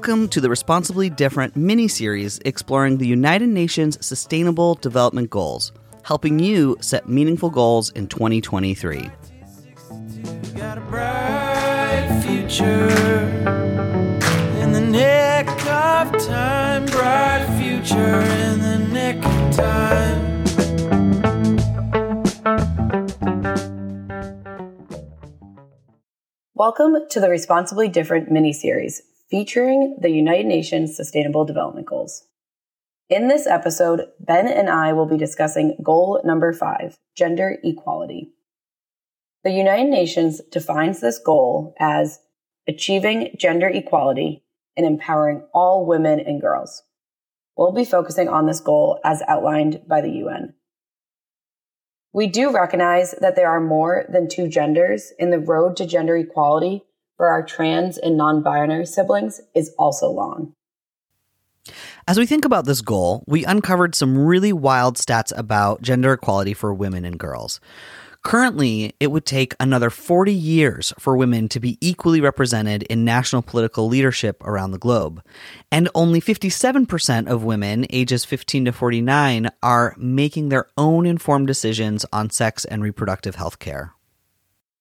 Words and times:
Welcome 0.00 0.28
to 0.28 0.40
the 0.40 0.48
Responsibly 0.48 1.10
Different 1.10 1.56
mini 1.56 1.86
series 1.86 2.40
exploring 2.46 2.96
the 2.96 3.06
United 3.06 3.50
Nations 3.50 3.98
Sustainable 4.00 4.76
Development 4.76 5.28
Goals, 5.28 5.72
helping 6.04 6.38
you 6.38 6.78
set 6.80 7.06
meaningful 7.06 7.50
goals 7.50 7.90
in 7.90 8.06
2023. 8.06 9.10
Got 10.56 10.78
a 10.78 10.80
bright 10.88 12.22
future 12.24 12.88
in 14.62 14.72
the 14.72 14.80
nick 14.80 15.46
of 15.66 16.26
time. 16.26 16.86
Bright 16.86 17.44
future 17.60 18.22
in 18.22 18.60
the 18.62 18.78
nick 18.78 19.22
of 19.22 19.54
time. 19.54 20.30
Welcome 26.54 26.96
to 27.10 27.20
the 27.20 27.28
Responsibly 27.28 27.88
Different 27.88 28.30
mini 28.30 28.54
series 28.54 29.02
featuring 29.30 29.96
the 30.00 30.10
United 30.10 30.46
Nations 30.46 30.96
Sustainable 30.96 31.44
Development 31.44 31.86
Goals. 31.86 32.26
In 33.08 33.28
this 33.28 33.46
episode, 33.46 34.08
Ben 34.18 34.48
and 34.48 34.68
I 34.68 34.92
will 34.92 35.06
be 35.06 35.16
discussing 35.16 35.76
goal 35.82 36.20
number 36.24 36.52
five 36.52 36.96
gender 37.16 37.58
equality. 37.62 38.32
The 39.44 39.50
United 39.50 39.88
Nations 39.88 40.40
defines 40.50 41.00
this 41.00 41.18
goal 41.18 41.74
as 41.78 42.20
achieving 42.68 43.34
gender 43.38 43.68
equality 43.68 44.42
and 44.76 44.84
empowering 44.84 45.44
all 45.54 45.86
women 45.86 46.20
and 46.20 46.40
girls. 46.40 46.82
We'll 47.56 47.72
be 47.72 47.84
focusing 47.84 48.28
on 48.28 48.46
this 48.46 48.60
goal 48.60 49.00
as 49.04 49.22
outlined 49.26 49.82
by 49.86 50.00
the 50.00 50.10
UN. 50.10 50.54
We 52.12 52.26
do 52.26 52.52
recognize 52.52 53.12
that 53.20 53.36
there 53.36 53.48
are 53.48 53.60
more 53.60 54.04
than 54.08 54.28
two 54.28 54.48
genders, 54.48 55.12
and 55.18 55.32
the 55.32 55.38
road 55.38 55.76
to 55.76 55.86
gender 55.86 56.16
equality 56.16 56.84
for 57.20 57.28
our 57.28 57.42
trans 57.42 57.98
and 57.98 58.16
non 58.16 58.42
binary 58.42 58.86
siblings 58.86 59.42
is 59.54 59.74
also 59.78 60.08
long. 60.08 60.54
As 62.08 62.18
we 62.18 62.24
think 62.24 62.46
about 62.46 62.64
this 62.64 62.80
goal, 62.80 63.24
we 63.26 63.44
uncovered 63.44 63.94
some 63.94 64.16
really 64.16 64.54
wild 64.54 64.96
stats 64.96 65.30
about 65.36 65.82
gender 65.82 66.14
equality 66.14 66.54
for 66.54 66.72
women 66.72 67.04
and 67.04 67.18
girls. 67.18 67.60
Currently, 68.24 68.94
it 69.00 69.08
would 69.08 69.26
take 69.26 69.54
another 69.60 69.90
40 69.90 70.32
years 70.32 70.94
for 70.98 71.14
women 71.14 71.50
to 71.50 71.60
be 71.60 71.76
equally 71.82 72.22
represented 72.22 72.84
in 72.84 73.04
national 73.04 73.42
political 73.42 73.86
leadership 73.86 74.42
around 74.42 74.70
the 74.70 74.78
globe. 74.78 75.22
And 75.70 75.90
only 75.94 76.22
57% 76.22 77.28
of 77.28 77.44
women 77.44 77.84
ages 77.90 78.24
15 78.24 78.64
to 78.64 78.72
49 78.72 79.50
are 79.62 79.94
making 79.98 80.48
their 80.48 80.68
own 80.78 81.04
informed 81.04 81.48
decisions 81.48 82.06
on 82.14 82.30
sex 82.30 82.64
and 82.64 82.82
reproductive 82.82 83.34
health 83.34 83.58
care. 83.58 83.92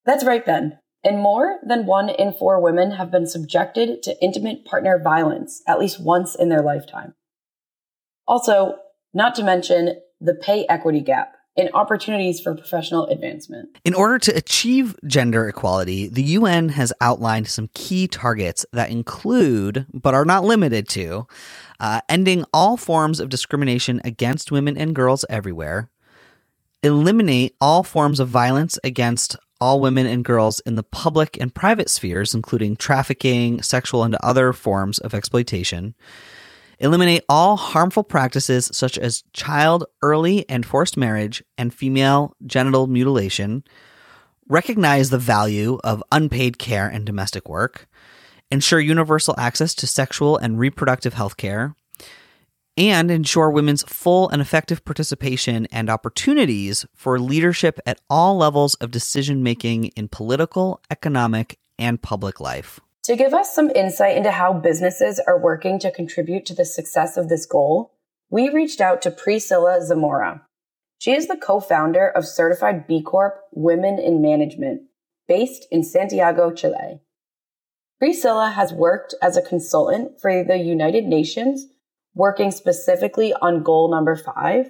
That's 0.05 0.23
right, 0.23 0.45
Ben. 0.45 0.79
And 1.03 1.19
more 1.19 1.59
than 1.65 1.85
one 1.85 2.09
in 2.09 2.33
four 2.33 2.61
women 2.61 2.91
have 2.91 3.11
been 3.11 3.25
subjected 3.25 4.03
to 4.03 4.21
intimate 4.21 4.65
partner 4.65 4.99
violence 5.01 5.61
at 5.67 5.79
least 5.79 6.01
once 6.01 6.35
in 6.35 6.49
their 6.49 6.61
lifetime. 6.61 7.13
Also, 8.27 8.75
not 9.13 9.33
to 9.35 9.43
mention 9.43 9.95
the 10.19 10.35
pay 10.35 10.65
equity 10.67 10.99
gap 10.99 11.35
and 11.57 11.69
opportunities 11.73 12.39
for 12.39 12.55
professional 12.55 13.07
advancement. 13.07 13.69
In 13.83 13.93
order 13.93 14.19
to 14.19 14.35
achieve 14.35 14.95
gender 15.05 15.47
equality, 15.47 16.07
the 16.07 16.23
UN 16.23 16.69
has 16.69 16.93
outlined 17.01 17.47
some 17.47 17.69
key 17.73 18.07
targets 18.07 18.65
that 18.71 18.91
include, 18.91 19.85
but 19.93 20.13
are 20.13 20.25
not 20.25 20.43
limited 20.43 20.87
to, 20.89 21.27
uh, 21.79 22.01
ending 22.07 22.45
all 22.53 22.77
forms 22.77 23.19
of 23.19 23.29
discrimination 23.29 23.99
against 24.03 24.51
women 24.51 24.77
and 24.77 24.95
girls 24.95 25.25
everywhere, 25.29 25.89
eliminate 26.83 27.55
all 27.59 27.83
forms 27.83 28.19
of 28.19 28.29
violence 28.29 28.79
against 28.83 29.35
all 29.61 29.79
women 29.79 30.05
and 30.05 30.23
girls 30.23 30.59
in 30.61 30.75
the 30.75 30.83
public 30.83 31.37
and 31.39 31.53
private 31.53 31.89
spheres, 31.89 32.33
including 32.33 32.75
trafficking, 32.75 33.61
sexual, 33.61 34.03
and 34.03 34.15
other 34.15 34.53
forms 34.53 34.99
of 34.99 35.13
exploitation 35.13 35.95
Eliminate 36.79 37.25
all 37.27 37.57
harmful 37.57 38.03
practices 38.03 38.69
such 38.71 38.97
as 38.97 39.25
child, 39.33 39.83
early, 40.01 40.47
and 40.47 40.65
forced 40.65 40.95
marriage 40.95 41.43
and 41.57 41.73
female 41.73 42.35
genital 42.45 42.87
mutilation. 42.87 43.65
Recognize 44.47 45.09
the 45.09 45.17
value 45.17 45.77
of 45.83 46.03
unpaid 46.11 46.57
care 46.57 46.87
and 46.87 47.05
domestic 47.05 47.49
work. 47.49 47.87
Ensure 48.49 48.79
universal 48.79 49.35
access 49.37 49.75
to 49.75 49.87
sexual 49.87 50.37
and 50.37 50.57
reproductive 50.57 51.13
health 51.13 51.35
care. 51.35 51.75
And 52.79 53.11
ensure 53.11 53.49
women's 53.49 53.83
full 53.83 54.29
and 54.29 54.41
effective 54.41 54.85
participation 54.85 55.67
and 55.69 55.89
opportunities 55.89 56.85
for 56.95 57.19
leadership 57.19 57.77
at 57.85 57.99
all 58.09 58.37
levels 58.37 58.75
of 58.75 58.89
decision 58.89 59.43
making 59.43 59.87
in 59.97 60.07
political, 60.07 60.81
economic, 60.89 61.59
and 61.77 62.01
public 62.01 62.39
life. 62.39 62.79
To 63.03 63.17
give 63.17 63.33
us 63.33 63.53
some 63.53 63.69
insight 63.71 64.15
into 64.15 64.31
how 64.31 64.53
businesses 64.53 65.19
are 65.27 65.37
working 65.37 65.77
to 65.79 65.91
contribute 65.91 66.45
to 66.45 66.55
the 66.55 66.63
success 66.63 67.17
of 67.17 67.27
this 67.27 67.45
goal, 67.45 67.91
we 68.29 68.47
reached 68.47 68.79
out 68.79 69.01
to 69.01 69.11
Priscilla 69.11 69.79
Zamora. 69.83 70.45
She 70.99 71.11
is 71.11 71.27
the 71.27 71.35
co-founder 71.35 72.07
of 72.07 72.25
Certified 72.25 72.87
B 72.87 73.01
Corp 73.01 73.41
Women 73.51 73.99
in 73.99 74.21
Management, 74.21 74.83
based 75.27 75.67
in 75.69 75.83
Santiago, 75.83 76.51
Chile. 76.51 77.01
Priscilla 77.97 78.51
has 78.51 78.71
worked 78.71 79.15
as 79.21 79.35
a 79.35 79.41
consultant 79.41 80.21
for 80.21 80.45
the 80.45 80.57
United 80.57 81.03
Nations, 81.03 81.67
working 82.19 82.51
specifically 82.51 83.33
on 83.41 83.63
goal 83.63 83.89
number 83.89 84.15
five, 84.15 84.69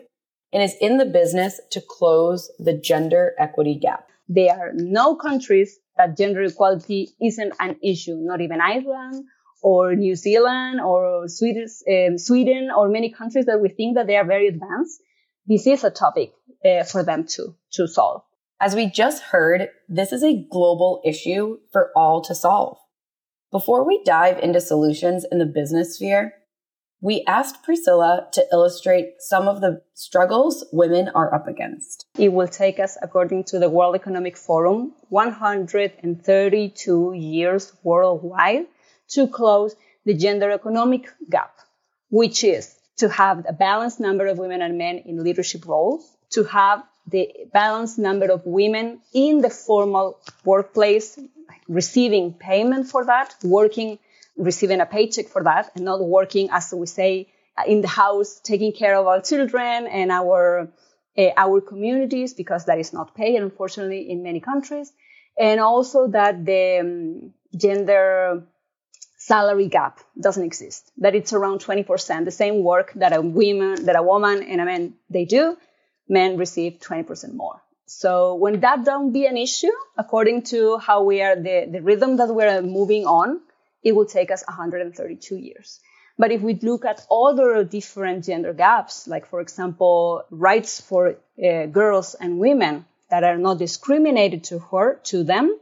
and 0.53 0.61
is 0.63 0.75
in 0.79 0.97
the 0.97 1.05
business 1.19 1.59
to 1.71 1.81
close 1.95 2.51
the 2.59 2.75
gender 2.89 3.33
equity 3.39 3.75
gap. 3.85 4.07
There 4.27 4.51
are 4.51 4.71
no 4.73 5.15
countries 5.15 5.79
that 5.97 6.15
gender 6.15 6.43
equality 6.43 7.09
isn't 7.19 7.53
an 7.59 7.75
issue, 7.83 8.15
not 8.31 8.41
even 8.41 8.61
Iceland 8.61 9.25
or 9.61 9.95
New 9.95 10.15
Zealand 10.15 10.79
or 10.79 11.27
Sweden, 11.27 12.69
um, 12.71 12.77
or 12.77 12.87
many 12.87 13.11
countries 13.11 13.47
that 13.47 13.59
we 13.59 13.69
think 13.69 13.95
that 13.95 14.07
they 14.07 14.15
are 14.15 14.25
very 14.25 14.47
advanced. 14.47 15.01
This 15.45 15.65
is 15.67 15.83
a 15.83 15.89
topic 15.89 16.31
uh, 16.63 16.83
for 16.83 17.03
them 17.03 17.25
to, 17.33 17.55
to 17.73 17.87
solve. 17.87 18.21
As 18.61 18.75
we 18.75 18.85
just 18.89 19.23
heard, 19.23 19.69
this 19.87 20.11
is 20.13 20.23
a 20.23 20.45
global 20.51 21.01
issue 21.03 21.57
for 21.73 21.91
all 21.95 22.21
to 22.21 22.35
solve. 22.35 22.77
Before 23.51 23.83
we 23.85 24.03
dive 24.03 24.37
into 24.39 24.61
solutions 24.61 25.25
in 25.31 25.39
the 25.39 25.45
business 25.45 25.95
sphere, 25.95 26.33
we 27.01 27.23
asked 27.27 27.63
Priscilla 27.63 28.27
to 28.33 28.45
illustrate 28.51 29.21
some 29.21 29.47
of 29.47 29.61
the 29.61 29.81
struggles 29.93 30.65
women 30.71 31.09
are 31.15 31.33
up 31.33 31.47
against. 31.47 32.05
It 32.17 32.33
will 32.33 32.47
take 32.47 32.79
us, 32.79 32.97
according 33.01 33.45
to 33.45 33.57
the 33.59 33.69
World 33.69 33.95
Economic 33.95 34.35
Forum, 34.35 34.91
132 35.09 37.13
years 37.13 37.71
worldwide 37.83 38.65
to 39.09 39.27
close 39.27 39.75
the 40.05 40.13
gender 40.13 40.51
economic 40.51 41.07
gap, 41.29 41.55
which 42.09 42.43
is 42.43 42.75
to 42.97 43.07
have 43.07 43.45
a 43.47 43.53
balanced 43.53 44.01
number 44.01 44.27
of 44.27 44.37
women 44.37 44.61
and 44.61 44.77
men 44.77 44.97
in 44.97 45.23
leadership 45.23 45.65
roles, 45.65 46.05
to 46.31 46.43
have 46.43 46.83
the 47.07 47.29
balanced 47.53 47.97
number 47.97 48.29
of 48.29 48.45
women 48.45 48.99
in 49.13 49.39
the 49.41 49.49
formal 49.49 50.19
workplace 50.43 51.17
receiving 51.69 52.33
payment 52.33 52.87
for 52.87 53.05
that, 53.05 53.35
working 53.43 53.99
receiving 54.37 54.81
a 54.81 54.85
paycheck 54.85 55.27
for 55.27 55.43
that 55.43 55.71
and 55.75 55.85
not 55.85 56.03
working, 56.03 56.49
as 56.51 56.73
we 56.73 56.85
say, 56.85 57.27
in 57.67 57.81
the 57.81 57.87
house, 57.87 58.39
taking 58.43 58.71
care 58.71 58.95
of 58.95 59.07
our 59.07 59.21
children 59.21 59.87
and 59.87 60.11
our 60.11 60.71
uh, 61.17 61.31
our 61.35 61.59
communities 61.59 62.33
because 62.33 62.65
that 62.65 62.79
is 62.79 62.93
not 62.93 63.15
paid, 63.15 63.41
unfortunately, 63.41 64.09
in 64.09 64.23
many 64.23 64.39
countries, 64.39 64.93
and 65.37 65.59
also 65.59 66.07
that 66.07 66.45
the 66.45 66.79
um, 66.79 67.33
gender 67.55 68.43
salary 69.17 69.67
gap 69.67 69.99
doesn't 70.19 70.43
exist. 70.43 70.91
That 70.97 71.15
it's 71.15 71.33
around 71.33 71.59
20%. 71.59 72.25
The 72.25 72.31
same 72.31 72.63
work 72.63 72.93
that 72.95 73.11
a 73.13 73.21
woman, 73.21 73.85
that 73.85 73.95
a 73.95 74.03
woman 74.03 74.43
and 74.43 74.61
a 74.61 74.65
man 74.65 74.93
they 75.09 75.25
do, 75.25 75.57
men 76.07 76.37
receive 76.37 76.79
20% 76.79 77.33
more. 77.33 77.61
So 77.85 78.35
when 78.35 78.59
that 78.61 78.85
don't 78.85 79.11
be 79.11 79.25
an 79.25 79.35
issue, 79.35 79.71
according 79.97 80.43
to 80.53 80.77
how 80.77 81.03
we 81.03 81.21
are 81.21 81.35
the, 81.35 81.67
the 81.71 81.81
rhythm 81.81 82.17
that 82.17 82.29
we're 82.29 82.61
moving 82.61 83.05
on, 83.05 83.41
it 83.83 83.95
will 83.95 84.05
take 84.05 84.31
us 84.31 84.43
132 84.47 85.35
years. 85.37 85.79
But 86.17 86.31
if 86.31 86.41
we 86.41 86.55
look 86.55 86.83
at 86.83 87.05
other 87.09 87.63
different 87.63 88.25
gender 88.25 88.53
gaps, 88.53 89.07
like 89.07 89.25
for 89.25 89.39
example, 89.39 90.23
rights 90.29 90.81
for 90.81 91.15
uh, 91.41 91.65
girls 91.67 92.13
and 92.13 92.39
women 92.39 92.85
that 93.09 93.23
are 93.23 93.37
not 93.37 93.57
discriminated 93.57 94.43
to 94.45 94.59
her, 94.59 94.99
to 95.05 95.23
them, 95.23 95.57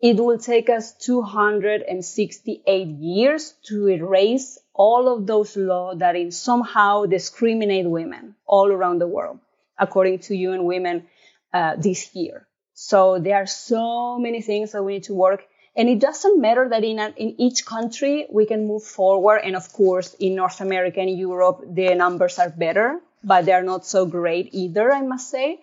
it 0.00 0.16
will 0.16 0.38
take 0.38 0.68
us 0.70 0.94
268 0.94 2.86
years 2.88 3.54
to 3.64 3.86
erase 3.88 4.58
all 4.74 5.14
of 5.14 5.26
those 5.26 5.56
laws 5.56 5.98
that 5.98 6.16
in 6.16 6.32
somehow 6.32 7.04
discriminate 7.04 7.88
women 7.88 8.34
all 8.46 8.72
around 8.72 8.98
the 8.98 9.06
world, 9.06 9.38
according 9.78 10.18
to 10.20 10.34
UN 10.34 10.64
Women 10.64 11.06
uh, 11.52 11.76
this 11.76 12.14
year. 12.16 12.48
So 12.74 13.18
there 13.20 13.36
are 13.36 13.46
so 13.46 14.18
many 14.18 14.40
things 14.40 14.72
that 14.72 14.82
we 14.82 14.94
need 14.94 15.04
to 15.04 15.14
work 15.14 15.44
and 15.76 15.88
it 15.88 16.00
doesn't 16.00 16.40
matter 16.40 16.68
that 16.68 16.84
in, 16.84 16.98
a, 16.98 17.08
in 17.16 17.40
each 17.40 17.64
country 17.64 18.26
we 18.30 18.46
can 18.46 18.66
move 18.66 18.84
forward. 18.84 19.40
And 19.44 19.56
of 19.56 19.72
course, 19.72 20.14
in 20.14 20.34
North 20.34 20.60
America 20.60 21.00
and 21.00 21.16
Europe, 21.18 21.64
the 21.66 21.94
numbers 21.94 22.38
are 22.38 22.50
better, 22.50 23.00
but 23.24 23.44
they're 23.46 23.62
not 23.62 23.86
so 23.86 24.04
great 24.06 24.50
either, 24.52 24.92
I 24.92 25.02
must 25.02 25.30
say. 25.30 25.60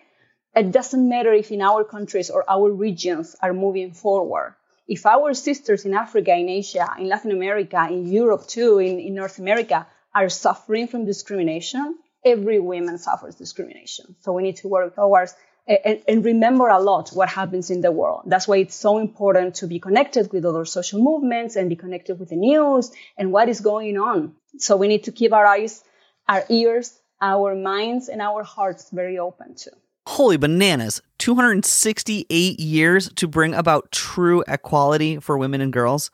It 0.54 0.72
doesn't 0.72 1.08
matter 1.08 1.32
if 1.32 1.52
in 1.52 1.62
our 1.62 1.84
countries 1.84 2.28
or 2.30 2.44
our 2.48 2.70
regions 2.70 3.36
are 3.40 3.52
moving 3.52 3.92
forward. 3.92 4.56
if 4.90 5.06
our 5.06 5.32
sisters 5.34 5.84
in 5.84 5.94
Africa, 5.94 6.34
in 6.34 6.48
Asia, 6.48 6.86
in 6.98 7.08
Latin 7.08 7.30
America, 7.30 7.86
in 7.88 8.08
Europe 8.08 8.48
too, 8.48 8.80
in, 8.80 8.98
in 8.98 9.14
North 9.14 9.38
America 9.38 9.86
are 10.12 10.28
suffering 10.28 10.88
from 10.88 11.04
discrimination, 11.04 11.96
every 12.24 12.58
woman 12.58 12.98
suffers 12.98 13.36
discrimination. 13.36 14.16
So 14.20 14.32
we 14.32 14.42
need 14.42 14.56
to 14.56 14.68
work 14.68 14.96
towards 14.96 15.32
and, 15.70 16.02
and, 16.08 16.24
remember 16.24 16.68
a 16.68 16.80
lot 16.80 17.10
what 17.10 17.28
happens 17.28 17.70
in 17.70 17.80
the 17.80 17.92
world. 17.92 18.22
That's 18.26 18.48
why 18.48 18.58
it's 18.58 18.74
so 18.74 18.98
important 18.98 19.56
to 19.56 19.66
be 19.66 19.78
connected 19.78 20.32
with 20.32 20.44
other 20.44 20.64
social 20.64 21.00
movements 21.00 21.54
and 21.54 21.68
be 21.68 21.76
connected 21.76 22.18
with 22.18 22.30
the 22.30 22.36
news 22.36 22.90
and 23.16 23.30
what 23.30 23.48
is 23.48 23.60
going 23.60 23.96
on. 23.96 24.34
So 24.58 24.76
we 24.76 24.88
need 24.88 25.04
to 25.04 25.12
keep 25.12 25.32
our 25.32 25.46
eyes, 25.46 25.84
our 26.28 26.44
ears, 26.48 26.98
our 27.20 27.54
minds, 27.54 28.08
and 28.08 28.20
our 28.20 28.42
hearts 28.42 28.90
very 28.90 29.18
open 29.18 29.54
too. 29.54 29.70
Holy 30.06 30.36
bananas. 30.36 31.00
268 31.18 32.58
years 32.58 33.12
to 33.14 33.28
bring 33.28 33.54
about 33.54 33.92
true 33.92 34.42
equality 34.48 35.20
for 35.20 35.38
women 35.38 35.60
and 35.60 35.72
girls. 35.72 36.10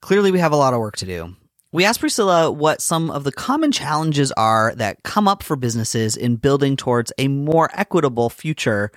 Clearly, 0.00 0.30
we 0.30 0.38
have 0.38 0.52
a 0.52 0.56
lot 0.56 0.72
of 0.72 0.80
work 0.80 0.96
to 0.96 1.06
do. 1.06 1.36
We 1.72 1.84
asked 1.84 2.00
Priscilla 2.00 2.50
what 2.50 2.82
some 2.82 3.12
of 3.12 3.22
the 3.22 3.30
common 3.30 3.70
challenges 3.70 4.32
are 4.32 4.74
that 4.74 5.04
come 5.04 5.28
up 5.28 5.40
for 5.40 5.54
businesses 5.54 6.16
in 6.16 6.34
building 6.34 6.76
towards 6.76 7.12
a 7.16 7.28
more 7.28 7.70
equitable 7.74 8.28
future 8.28 8.90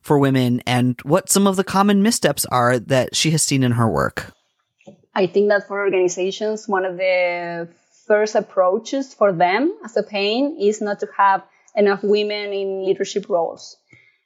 for 0.00 0.20
women 0.20 0.62
and 0.64 1.00
what 1.02 1.28
some 1.28 1.48
of 1.48 1.56
the 1.56 1.64
common 1.64 2.00
missteps 2.00 2.44
are 2.46 2.78
that 2.78 3.16
she 3.16 3.32
has 3.32 3.42
seen 3.42 3.64
in 3.64 3.72
her 3.72 3.88
work. 3.88 4.32
I 5.16 5.26
think 5.26 5.48
that 5.48 5.66
for 5.66 5.80
organizations, 5.80 6.68
one 6.68 6.84
of 6.84 6.96
the 6.96 7.68
first 8.06 8.36
approaches 8.36 9.12
for 9.12 9.32
them 9.32 9.76
as 9.84 9.96
a 9.96 10.04
pain 10.04 10.58
is 10.60 10.80
not 10.80 11.00
to 11.00 11.08
have 11.16 11.42
enough 11.74 12.04
women 12.04 12.52
in 12.52 12.86
leadership 12.86 13.28
roles. 13.28 13.76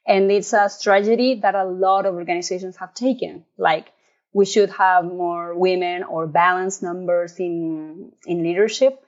And 0.05 0.31
it's 0.31 0.53
a 0.53 0.69
strategy 0.69 1.39
that 1.41 1.55
a 1.55 1.65
lot 1.65 2.05
of 2.05 2.13
organizations 2.13 2.77
have 2.77 2.93
taken. 2.93 3.43
Like 3.57 3.91
we 4.37 4.45
should 4.45 4.69
have 4.69 5.03
more 5.03 5.55
women 5.55 6.03
or 6.03 6.27
balanced 6.27 6.83
numbers 6.83 7.39
in, 7.39 8.11
in 8.27 8.43
leadership, 8.43 9.03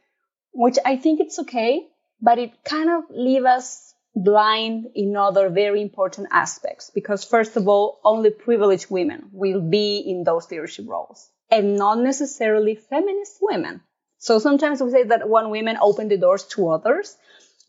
which 0.54 0.78
I 0.84 0.98
think 0.98 1.20
it's 1.20 1.38
okay, 1.44 1.88
but 2.20 2.40
it 2.40 2.52
kind 2.64 2.90
of 2.90 3.04
leave 3.12 3.46
us 3.46 3.94
blind 4.16 4.88
in 4.96 5.16
other 5.16 5.50
very 5.50 5.84
important 5.84 6.30
aspects. 6.32 6.90
Because 6.90 7.24
first 7.24 7.58
of 7.58 7.68
all, 7.68 8.00
only 8.04 8.32
privileged 8.32 8.90
women 8.90 9.30
will 9.32 9.62
be 9.62 10.00
in 10.00 10.24
those 10.24 10.50
leadership 10.50 10.86
roles 10.88 11.30
and 11.52 11.76
not 11.76 12.00
necessarily 12.00 12.74
feminist 12.74 13.38
women. 13.40 13.82
So 14.18 14.40
sometimes 14.40 14.82
we 14.82 14.90
say 14.90 15.04
that 15.04 15.30
one 15.30 15.52
woman 15.52 15.78
opened 15.80 16.10
the 16.10 16.18
doors 16.18 16.46
to 16.56 16.70
others, 16.70 17.16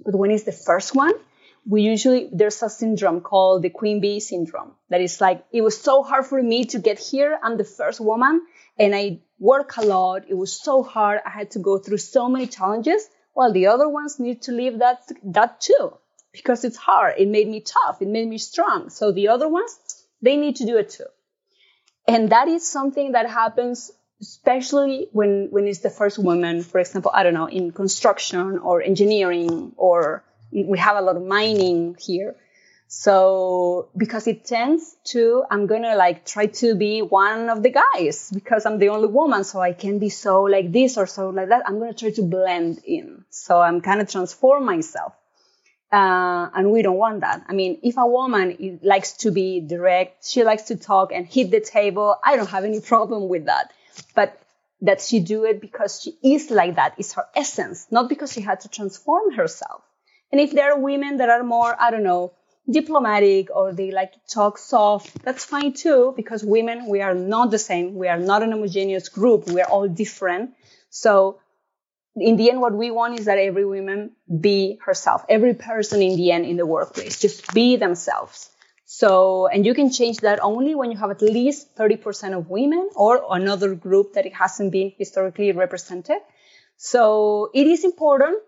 but 0.02 0.14
when 0.14 0.30
is 0.30 0.44
the 0.44 0.52
first 0.52 0.94
one, 0.94 1.12
we 1.66 1.82
usually 1.82 2.28
there's 2.32 2.62
a 2.62 2.70
syndrome 2.70 3.20
called 3.20 3.62
the 3.62 3.70
queen 3.70 4.00
bee 4.00 4.20
syndrome 4.20 4.72
that 4.88 5.00
is 5.00 5.20
like 5.20 5.44
it 5.52 5.62
was 5.62 5.80
so 5.80 6.02
hard 6.02 6.26
for 6.26 6.42
me 6.42 6.64
to 6.66 6.78
get 6.78 6.98
here. 6.98 7.38
I'm 7.42 7.56
the 7.56 7.64
first 7.64 8.00
woman 8.00 8.46
and 8.78 8.94
i 8.94 9.20
work 9.38 9.76
a 9.78 9.82
lot. 9.82 10.24
It 10.28 10.34
was 10.34 10.52
so 10.52 10.82
hard. 10.82 11.20
I 11.24 11.30
had 11.30 11.52
to 11.52 11.58
go 11.58 11.78
through 11.78 11.98
so 11.98 12.28
many 12.28 12.46
challenges. 12.46 13.08
Well 13.34 13.52
the 13.52 13.66
other 13.68 13.88
ones 13.88 14.18
need 14.18 14.42
to 14.42 14.52
live 14.52 14.78
that 14.78 15.00
that 15.24 15.60
too 15.60 15.96
because 16.32 16.64
it's 16.64 16.76
hard. 16.76 17.14
It 17.18 17.28
made 17.28 17.48
me 17.48 17.60
tough. 17.60 18.00
It 18.00 18.08
made 18.08 18.28
me 18.28 18.38
strong. 18.38 18.90
So 18.90 19.12
the 19.12 19.28
other 19.28 19.48
ones 19.48 19.78
they 20.22 20.36
need 20.36 20.56
to 20.56 20.66
do 20.66 20.78
it 20.78 20.90
too. 20.90 21.06
And 22.08 22.30
that 22.30 22.48
is 22.48 22.66
something 22.66 23.12
that 23.12 23.28
happens 23.28 23.90
especially 24.20 25.08
when 25.12 25.48
when 25.50 25.66
it's 25.66 25.80
the 25.80 25.90
first 25.90 26.18
woman. 26.18 26.62
For 26.62 26.78
example 26.78 27.10
i 27.14 27.22
don't 27.22 27.34
know 27.34 27.48
in 27.48 27.70
construction 27.72 28.58
or 28.58 28.82
engineering 28.82 29.72
or 29.76 30.24
we 30.52 30.79
have 30.79 30.97
a 30.97 31.00
lot 31.00 31.17
of 31.17 31.23
mining 31.23 31.97
here. 31.99 32.37
So 32.93 33.88
because 33.97 34.26
it 34.26 34.44
tends 34.44 34.97
to, 35.12 35.44
I'm 35.49 35.67
gonna 35.67 35.94
like 35.94 36.26
try 36.26 36.47
to 36.47 36.75
be 36.75 37.02
one 37.02 37.49
of 37.49 37.62
the 37.62 37.70
guys 37.70 38.31
because 38.35 38.67
I'm 38.67 38.79
the 38.79 38.88
only 38.88 39.06
woman. 39.06 39.44
So 39.44 39.61
I 39.61 39.73
can 39.73 40.00
be 40.00 40.08
so 40.08 40.43
like 40.43 40.73
this 40.73 40.99
or 40.99 41.06
so 41.06 41.31
like 41.31 41.50
that. 41.50 41.62
I'm 41.67 41.79
gonna 41.79 41.94
try 41.94 42.11
to 42.11 42.23
blend 42.23 42.81
in. 42.85 43.25
So 43.31 43.61
I'm 43.61 43.81
kind 43.81 44.00
of 44.00 44.11
transform 44.11 44.64
myself. 44.64 45.12
Uh, 45.93 46.49
and 46.55 46.70
we 46.70 46.82
don't 46.82 46.96
want 46.96 47.20
that. 47.20 47.44
I 47.49 47.53
mean, 47.53 47.79
if 47.82 47.96
a 47.96 48.06
woman 48.06 48.81
likes 48.82 49.12
to 49.19 49.31
be 49.31 49.61
direct, 49.61 50.26
she 50.26 50.44
likes 50.44 50.64
to 50.64 50.76
talk 50.76 51.12
and 51.12 51.26
hit 51.26 51.50
the 51.50 51.61
table. 51.61 52.17
I 52.25 52.37
don't 52.37 52.50
have 52.50 52.64
any 52.64 52.81
problem 52.81 53.29
with 53.29 53.46
that. 53.46 53.73
But 54.14 54.41
that 54.82 55.00
she 55.00 55.20
do 55.20 55.44
it 55.44 55.61
because 55.61 56.00
she 56.03 56.17
is 56.23 56.50
like 56.50 56.76
that 56.76 56.94
is 56.99 57.12
her 57.12 57.26
essence, 57.37 57.87
not 57.91 58.08
because 58.08 58.32
she 58.32 58.41
had 58.41 58.61
to 58.61 58.69
transform 58.69 59.32
herself. 59.32 59.82
And 60.32 60.41
if 60.41 60.53
there 60.53 60.73
are 60.73 60.79
women 60.79 61.19
that 61.19 61.29
are 61.29 61.43
more, 61.43 61.75
I 61.79 61.91
don't 61.91 62.03
know, 62.03 62.32
diplomatic 62.71 63.49
or 63.55 63.73
they 63.73 63.91
like 63.91 64.12
to 64.12 64.21
talk 64.29 64.59
soft, 64.59 65.23
that's 65.25 65.44
fine 65.44 65.73
too, 65.73 66.12
because 66.17 66.44
women, 66.44 66.87
we 66.87 67.00
are 67.00 67.15
not 67.15 67.50
the 67.50 67.59
same. 67.59 67.94
We 67.97 68.09
are 68.09 68.19
not 68.19 68.43
an 68.43 68.53
homogeneous 68.53 69.09
group. 69.09 69.49
We 69.49 69.61
are 69.61 69.69
all 69.69 69.88
different. 69.88 70.53
So 70.88 71.41
in 72.17 72.37
the 72.37 72.50
end, 72.50 72.61
what 72.61 72.75
we 72.75 72.91
want 72.91 73.19
is 73.19 73.27
that 73.27 73.38
every 73.38 73.65
woman 73.65 74.12
be 74.41 74.79
herself. 74.85 75.25
Every 75.29 75.55
person 75.55 76.03
in 76.03 76.17
the 76.17 76.31
end 76.32 76.44
in 76.47 76.56
the 76.56 76.67
workplace, 76.67 77.21
just 77.21 77.53
be 77.55 77.77
themselves. 77.77 78.50
So, 78.85 79.47
and 79.47 79.65
you 79.65 79.73
can 79.73 79.93
change 79.93 80.19
that 80.19 80.41
only 80.43 80.75
when 80.75 80.91
you 80.91 80.99
have 80.99 81.12
at 81.12 81.23
least 81.23 81.77
30% 81.77 82.37
of 82.37 82.50
women 82.50 82.88
or 82.97 83.25
another 83.31 83.77
group 83.77 84.15
that 84.15 84.27
it 84.27 84.35
hasn't 84.35 84.73
been 84.73 84.93
historically 84.99 85.53
represented. 85.53 86.19
So 86.77 87.50
it 87.55 87.69
is 87.69 87.85
important 87.85 88.38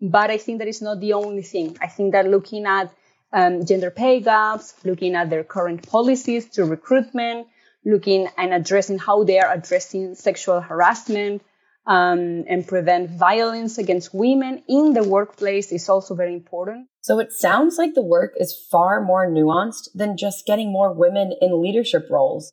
but 0.00 0.30
I 0.30 0.38
think 0.38 0.58
that 0.58 0.68
is 0.68 0.82
not 0.82 1.00
the 1.00 1.12
only 1.12 1.42
thing. 1.42 1.76
I 1.80 1.86
think 1.86 2.12
that 2.12 2.28
looking 2.28 2.66
at 2.66 2.92
um, 3.32 3.64
gender 3.64 3.90
pay 3.90 4.20
gaps, 4.20 4.74
looking 4.84 5.14
at 5.14 5.30
their 5.30 5.44
current 5.44 5.88
policies 5.88 6.48
to 6.50 6.64
recruitment, 6.64 7.46
looking 7.84 8.28
and 8.36 8.52
addressing 8.52 8.98
how 8.98 9.24
they 9.24 9.38
are 9.38 9.52
addressing 9.52 10.14
sexual 10.14 10.60
harassment 10.60 11.42
um, 11.86 12.44
and 12.48 12.66
prevent 12.66 13.10
violence 13.10 13.78
against 13.78 14.14
women 14.14 14.62
in 14.68 14.92
the 14.92 15.02
workplace 15.02 15.72
is 15.72 15.88
also 15.88 16.14
very 16.14 16.34
important. 16.34 16.88
So 17.00 17.18
it 17.18 17.32
sounds 17.32 17.78
like 17.78 17.94
the 17.94 18.02
work 18.02 18.34
is 18.36 18.66
far 18.70 19.00
more 19.00 19.26
nuanced 19.26 19.88
than 19.94 20.16
just 20.16 20.46
getting 20.46 20.70
more 20.70 20.92
women 20.92 21.32
in 21.40 21.62
leadership 21.62 22.08
roles 22.10 22.52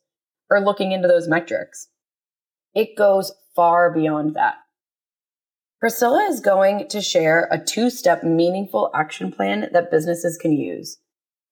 or 0.50 0.60
looking 0.60 0.92
into 0.92 1.08
those 1.08 1.28
metrics. 1.28 1.88
It 2.74 2.96
goes 2.96 3.32
far 3.54 3.92
beyond 3.92 4.34
that. 4.34 4.56
Priscilla 5.80 6.24
is 6.24 6.40
going 6.40 6.88
to 6.88 7.00
share 7.00 7.46
a 7.52 7.58
two 7.58 7.88
step 7.88 8.24
meaningful 8.24 8.90
action 8.94 9.30
plan 9.30 9.68
that 9.72 9.92
businesses 9.92 10.36
can 10.36 10.50
use. 10.52 10.98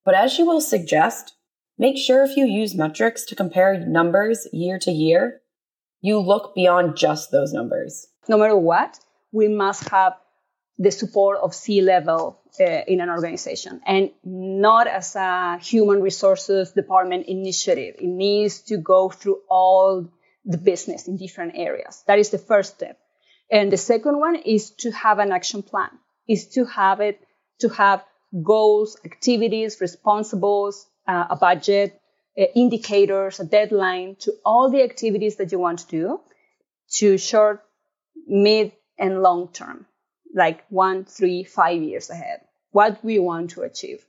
But 0.03 0.15
as 0.15 0.33
she 0.33 0.43
will 0.43 0.59
suggest, 0.59 1.35
make 1.77 1.97
sure 1.97 2.23
if 2.23 2.35
you 2.35 2.45
use 2.45 2.75
metrics 2.75 3.23
to 3.25 3.35
compare 3.35 3.79
numbers 3.79 4.45
year 4.51 4.79
to 4.79 4.91
year, 4.91 5.41
you 6.01 6.19
look 6.19 6.53
beyond 6.55 6.97
just 6.97 7.31
those 7.31 7.53
numbers. 7.53 8.07
No 8.27 8.37
matter 8.37 8.57
what, 8.57 8.99
we 9.31 9.47
must 9.47 9.87
have 9.89 10.13
the 10.77 10.91
support 10.91 11.39
of 11.41 11.55
C 11.55 11.81
level 11.81 12.41
uh, 12.59 12.63
in 12.63 12.99
an 12.99 13.09
organization 13.09 13.79
and 13.85 14.11
not 14.25 14.87
as 14.87 15.15
a 15.15 15.57
human 15.59 16.01
resources 16.01 16.71
department 16.71 17.27
initiative. 17.27 17.95
It 17.97 18.07
needs 18.07 18.59
to 18.63 18.77
go 18.77 19.09
through 19.09 19.39
all 19.49 20.09
the 20.43 20.57
business 20.57 21.07
in 21.07 21.15
different 21.15 21.53
areas. 21.55 22.03
That 22.07 22.19
is 22.19 22.29
the 22.29 22.37
first 22.37 22.75
step. 22.75 22.99
And 23.49 23.71
the 23.71 23.77
second 23.77 24.19
one 24.19 24.35
is 24.35 24.71
to 24.81 24.91
have 24.91 25.19
an 25.19 25.31
action 25.31 25.63
plan, 25.63 25.89
is 26.27 26.47
to 26.49 26.65
have 26.65 26.99
it, 26.99 27.19
to 27.59 27.69
have 27.69 28.03
goals, 28.43 28.97
activities, 29.05 29.79
responsibles, 29.79 30.85
uh, 31.07 31.27
a 31.29 31.35
budget, 31.35 31.99
uh, 32.37 32.43
indicators, 32.55 33.39
a 33.39 33.45
deadline 33.45 34.15
to 34.19 34.33
all 34.45 34.69
the 34.69 34.83
activities 34.83 35.37
that 35.37 35.51
you 35.51 35.59
want 35.59 35.79
to 35.79 35.87
do 35.87 36.19
to 36.97 37.17
short, 37.17 37.63
mid, 38.27 38.73
and 38.97 39.21
long 39.21 39.47
term, 39.53 39.85
like 40.33 40.65
one, 40.69 41.05
three, 41.05 41.43
five 41.43 41.81
years 41.81 42.09
ahead. 42.09 42.41
What 42.71 43.03
we 43.03 43.19
want 43.19 43.51
to 43.51 43.61
achieve. 43.61 44.05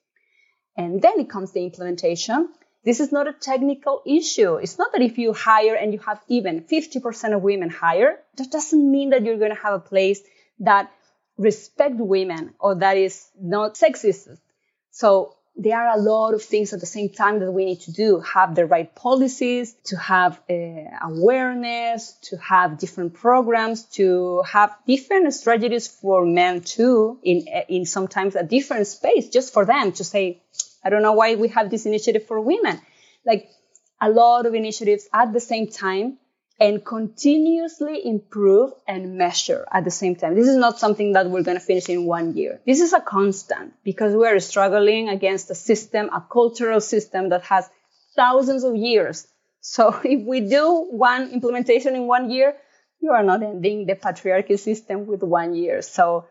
And 0.76 1.00
then 1.00 1.20
it 1.20 1.30
comes 1.30 1.52
the 1.52 1.64
implementation 1.64 2.48
this 2.84 3.00
is 3.00 3.12
not 3.12 3.28
a 3.28 3.32
technical 3.32 4.02
issue. 4.06 4.54
It's 4.54 4.78
not 4.78 4.92
that 4.92 5.02
if 5.02 5.18
you 5.18 5.32
hire 5.32 5.74
and 5.74 5.92
you 5.92 5.98
have 6.00 6.22
even 6.28 6.62
50% 6.62 7.34
of 7.34 7.42
women 7.42 7.70
hire, 7.70 8.18
that 8.36 8.50
doesn't 8.50 8.90
mean 8.90 9.10
that 9.10 9.24
you're 9.24 9.38
going 9.38 9.54
to 9.54 9.62
have 9.62 9.74
a 9.74 9.80
place 9.80 10.20
that 10.60 10.90
respect 11.36 11.96
women 11.96 12.54
or 12.58 12.76
that 12.76 12.96
is 12.96 13.28
not 13.40 13.74
sexist. 13.74 14.38
So 14.90 15.36
there 15.58 15.76
are 15.76 15.98
a 15.98 16.00
lot 16.00 16.34
of 16.34 16.42
things 16.42 16.72
at 16.72 16.78
the 16.78 16.86
same 16.86 17.08
time 17.08 17.40
that 17.40 17.50
we 17.50 17.64
need 17.64 17.80
to 17.80 17.92
do 17.92 18.20
have 18.20 18.54
the 18.54 18.64
right 18.64 18.94
policies 18.94 19.74
to 19.84 19.96
have 19.96 20.40
uh, 20.48 20.54
awareness 21.02 22.12
to 22.22 22.36
have 22.36 22.78
different 22.78 23.12
programs 23.14 23.82
to 23.82 24.42
have 24.42 24.74
different 24.86 25.34
strategies 25.34 25.88
for 25.88 26.24
men 26.24 26.60
too 26.60 27.18
in 27.24 27.46
in 27.68 27.84
sometimes 27.84 28.36
a 28.36 28.44
different 28.44 28.86
space 28.86 29.28
just 29.28 29.52
for 29.52 29.64
them 29.64 29.90
to 29.90 30.04
say 30.04 30.40
I 30.84 30.90
don't 30.90 31.02
know 31.02 31.12
why 31.12 31.34
we 31.34 31.48
have 31.48 31.70
this 31.70 31.86
initiative 31.86 32.26
for 32.26 32.40
women. 32.40 32.80
Like 33.26 33.48
a 34.00 34.10
lot 34.10 34.46
of 34.46 34.54
initiatives 34.54 35.08
at 35.12 35.32
the 35.32 35.40
same 35.40 35.68
time 35.68 36.18
and 36.60 36.84
continuously 36.84 38.04
improve 38.04 38.72
and 38.86 39.16
measure 39.16 39.66
at 39.72 39.84
the 39.84 39.90
same 39.90 40.16
time. 40.16 40.34
This 40.34 40.48
is 40.48 40.56
not 40.56 40.78
something 40.78 41.12
that 41.12 41.30
we're 41.30 41.42
going 41.42 41.56
to 41.56 41.64
finish 41.64 41.88
in 41.88 42.04
one 42.04 42.36
year. 42.36 42.60
This 42.66 42.80
is 42.80 42.92
a 42.92 43.00
constant 43.00 43.74
because 43.84 44.14
we 44.14 44.26
are 44.26 44.40
struggling 44.40 45.08
against 45.08 45.50
a 45.50 45.54
system, 45.54 46.08
a 46.08 46.24
cultural 46.32 46.80
system 46.80 47.28
that 47.28 47.42
has 47.42 47.68
thousands 48.16 48.64
of 48.64 48.74
years 48.74 49.28
So 49.60 50.00
if 50.04 50.26
we 50.26 50.40
do 50.40 50.86
one 50.90 51.30
implementation 51.30 51.94
in 51.94 52.06
one 52.06 52.30
year, 52.30 52.56
you 53.00 53.12
are 53.12 53.22
not 53.22 53.42
ending 53.42 53.86
the 53.86 53.94
patriarchy 53.94 54.58
system 54.58 55.06
with 55.06 55.22
one 55.22 55.54
year. 55.54 55.82
So 55.82 56.26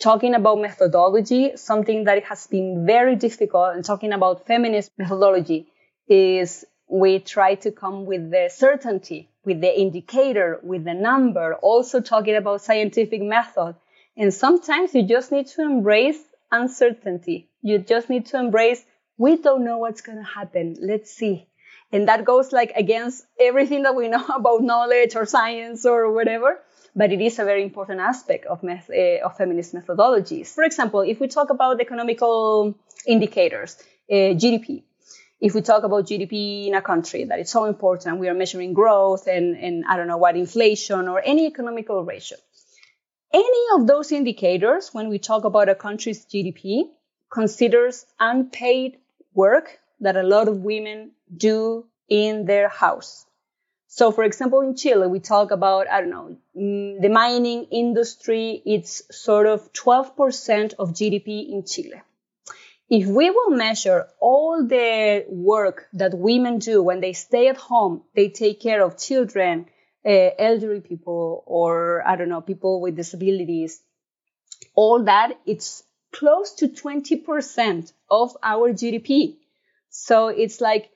talking 0.00 0.34
about 0.34 0.58
methodology, 0.58 1.56
something 1.56 2.04
that 2.04 2.24
has 2.24 2.46
been 2.46 2.86
very 2.86 3.14
difficult 3.16 3.74
and 3.74 3.84
talking 3.84 4.12
about 4.12 4.46
feminist 4.46 4.90
methodology 4.98 5.66
is 6.08 6.64
we 6.88 7.20
try 7.20 7.54
to 7.54 7.70
come 7.70 8.06
with 8.06 8.30
the 8.30 8.50
certainty, 8.50 9.28
with 9.44 9.60
the 9.60 9.80
indicator, 9.80 10.58
with 10.62 10.84
the 10.84 10.94
number, 10.94 11.54
also 11.56 12.00
talking 12.00 12.34
about 12.34 12.62
scientific 12.62 13.22
method. 13.22 13.76
And 14.16 14.34
sometimes 14.34 14.94
you 14.94 15.04
just 15.04 15.30
need 15.30 15.46
to 15.48 15.62
embrace 15.62 16.20
uncertainty. 16.50 17.48
You 17.62 17.78
just 17.78 18.10
need 18.10 18.26
to 18.26 18.38
embrace, 18.38 18.84
we 19.18 19.36
don't 19.36 19.64
know 19.64 19.78
what's 19.78 20.00
going 20.00 20.18
to 20.18 20.24
happen. 20.24 20.76
Let's 20.80 21.10
see. 21.10 21.46
And 21.92 22.08
that 22.08 22.24
goes 22.24 22.52
like 22.52 22.72
against 22.74 23.24
everything 23.38 23.82
that 23.82 23.94
we 23.94 24.08
know 24.08 24.24
about 24.34 24.62
knowledge 24.62 25.14
or 25.14 25.26
science 25.26 25.84
or 25.84 26.10
whatever. 26.10 26.58
But 26.94 27.12
it 27.12 27.20
is 27.20 27.38
a 27.38 27.44
very 27.44 27.62
important 27.62 28.00
aspect 28.00 28.46
of, 28.46 28.62
meth- 28.62 28.90
uh, 28.90 29.24
of 29.24 29.36
feminist 29.36 29.74
methodologies. 29.74 30.48
For 30.48 30.64
example, 30.64 31.00
if 31.00 31.20
we 31.20 31.28
talk 31.28 31.50
about 31.50 31.80
economical 31.80 32.74
indicators, 33.06 33.76
uh, 34.10 34.34
GDP, 34.34 34.82
if 35.40 35.54
we 35.54 35.62
talk 35.62 35.84
about 35.84 36.04
GDP 36.06 36.66
in 36.66 36.74
a 36.74 36.82
country 36.82 37.24
that 37.24 37.38
is 37.38 37.50
so 37.50 37.64
important, 37.64 38.18
we 38.18 38.28
are 38.28 38.34
measuring 38.34 38.74
growth 38.74 39.26
and, 39.26 39.56
and 39.56 39.84
I 39.88 39.96
don't 39.96 40.08
know 40.08 40.18
what 40.18 40.36
inflation 40.36 41.08
or 41.08 41.22
any 41.24 41.46
economical 41.46 42.04
ratio. 42.04 42.38
Any 43.32 43.64
of 43.76 43.86
those 43.86 44.10
indicators, 44.12 44.90
when 44.92 45.08
we 45.08 45.18
talk 45.18 45.44
about 45.44 45.68
a 45.68 45.74
country's 45.74 46.26
GDP, 46.26 46.90
considers 47.30 48.04
unpaid 48.18 48.98
work 49.34 49.78
that 50.00 50.16
a 50.16 50.22
lot 50.22 50.48
of 50.48 50.58
women 50.58 51.12
do 51.34 51.86
in 52.08 52.44
their 52.44 52.68
house. 52.68 53.24
So, 53.92 54.12
for 54.12 54.22
example, 54.22 54.60
in 54.60 54.76
Chile, 54.76 55.08
we 55.08 55.18
talk 55.18 55.50
about, 55.50 55.90
I 55.90 56.00
don't 56.00 56.10
know, 56.10 56.36
mm, 56.56 57.00
the 57.02 57.08
mining 57.08 57.64
industry, 57.72 58.62
it's 58.64 59.02
sort 59.10 59.46
of 59.48 59.72
12% 59.72 60.74
of 60.78 60.92
GDP 60.92 61.50
in 61.50 61.64
Chile. 61.64 62.00
If 62.88 63.08
we 63.08 63.30
will 63.30 63.50
measure 63.50 64.06
all 64.20 64.64
the 64.64 65.24
work 65.28 65.88
that 65.94 66.14
women 66.14 66.60
do 66.60 66.84
when 66.84 67.00
they 67.00 67.14
stay 67.14 67.48
at 67.48 67.56
home, 67.56 68.04
they 68.14 68.28
take 68.28 68.60
care 68.60 68.80
of 68.84 68.96
children, 68.96 69.66
uh, 70.06 70.30
elderly 70.38 70.82
people, 70.82 71.42
or 71.44 72.06
I 72.06 72.14
don't 72.14 72.28
know, 72.28 72.42
people 72.42 72.80
with 72.80 72.94
disabilities, 72.94 73.82
all 74.76 75.02
that, 75.06 75.32
it's 75.46 75.82
close 76.12 76.54
to 76.60 76.68
20% 76.68 77.92
of 78.08 78.36
our 78.40 78.72
GDP. 78.72 79.38
So 79.88 80.28
it's 80.28 80.60
like 80.60 80.90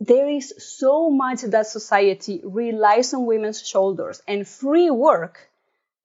there 0.00 0.28
is 0.28 0.54
so 0.58 1.10
much 1.10 1.42
that 1.42 1.66
society 1.66 2.40
relies 2.44 3.12
on 3.14 3.26
women's 3.26 3.66
shoulders 3.66 4.22
and 4.28 4.46
free 4.46 4.90
work, 4.90 5.50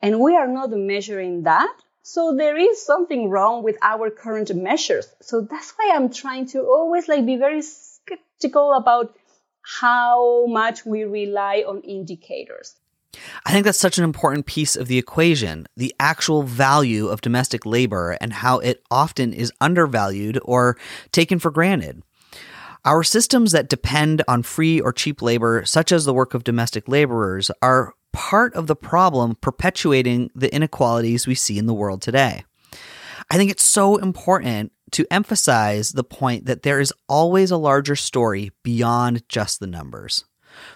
and 0.02 0.20
we 0.20 0.36
are 0.36 0.48
not 0.48 0.72
measuring 0.72 1.44
that. 1.44 1.74
So 2.02 2.36
there 2.36 2.58
is 2.58 2.86
something 2.86 3.30
wrong 3.30 3.64
with 3.64 3.78
our 3.82 4.10
current 4.10 4.54
measures. 4.54 5.08
So 5.22 5.42
that's 5.42 5.72
why 5.78 5.94
I'm 5.96 6.12
trying 6.12 6.48
to 6.48 6.64
always 6.64 7.08
like 7.08 7.26
be 7.26 7.38
very 7.38 7.62
skeptical 7.62 8.74
about 8.74 9.16
how 9.62 10.46
much 10.48 10.86
we 10.86 11.06
rely 11.06 11.64
on 11.66 11.82
indicators. 11.82 12.76
I 13.46 13.52
think 13.52 13.64
that's 13.64 13.80
such 13.80 13.98
an 13.98 14.04
important 14.04 14.48
piece 14.48 14.76
of 14.76 14.88
the 14.88 14.98
equation 14.98 15.68
the 15.78 15.94
actual 16.00 16.44
value 16.44 17.08
of 17.08 17.22
domestic 17.22 17.66
labor 17.66 18.18
and 18.20 18.34
how 18.34 18.60
it 18.60 18.84
often 18.90 19.34
is 19.34 19.54
undervalued 19.62 20.40
or 20.44 20.78
taken 21.12 21.40
for 21.40 21.52
granted. 21.52 22.02
Our 22.86 23.04
systems 23.04 23.54
that 23.54 23.70
depend 23.70 24.24
on 24.28 24.44
free 24.44 24.82
or 24.82 24.92
cheap 24.92 25.22
labor, 25.22 25.64
such 25.64 25.94
as 25.94 26.04
the 26.04 26.14
work 26.14 26.34
of 26.34 26.44
domestic 26.44 26.90
laborers, 26.90 27.50
are 27.62 27.94
part 28.12 28.54
of 28.56 28.68
the 28.68 28.76
problem 28.76 29.36
perpetuating 29.36 30.30
the 30.36 30.54
inequalities 30.54 31.26
we 31.26 31.34
see 31.34 31.58
in 31.58 31.66
the 31.66 31.74
world 31.74 32.02
today. 32.02 32.44
I 33.32 33.38
think 33.38 33.50
it's 33.50 33.64
so 33.64 33.96
important 33.96 34.74
to 34.92 35.08
emphasize 35.10 35.92
the 35.94 36.04
point 36.04 36.46
that 36.46 36.64
there 36.64 36.82
is 36.82 36.94
always 37.08 37.52
a 37.52 37.58
larger 37.58 37.96
story 37.96 38.52
beyond 38.64 39.28
just 39.30 39.62
the 39.62 39.68
numbers. 39.68 40.26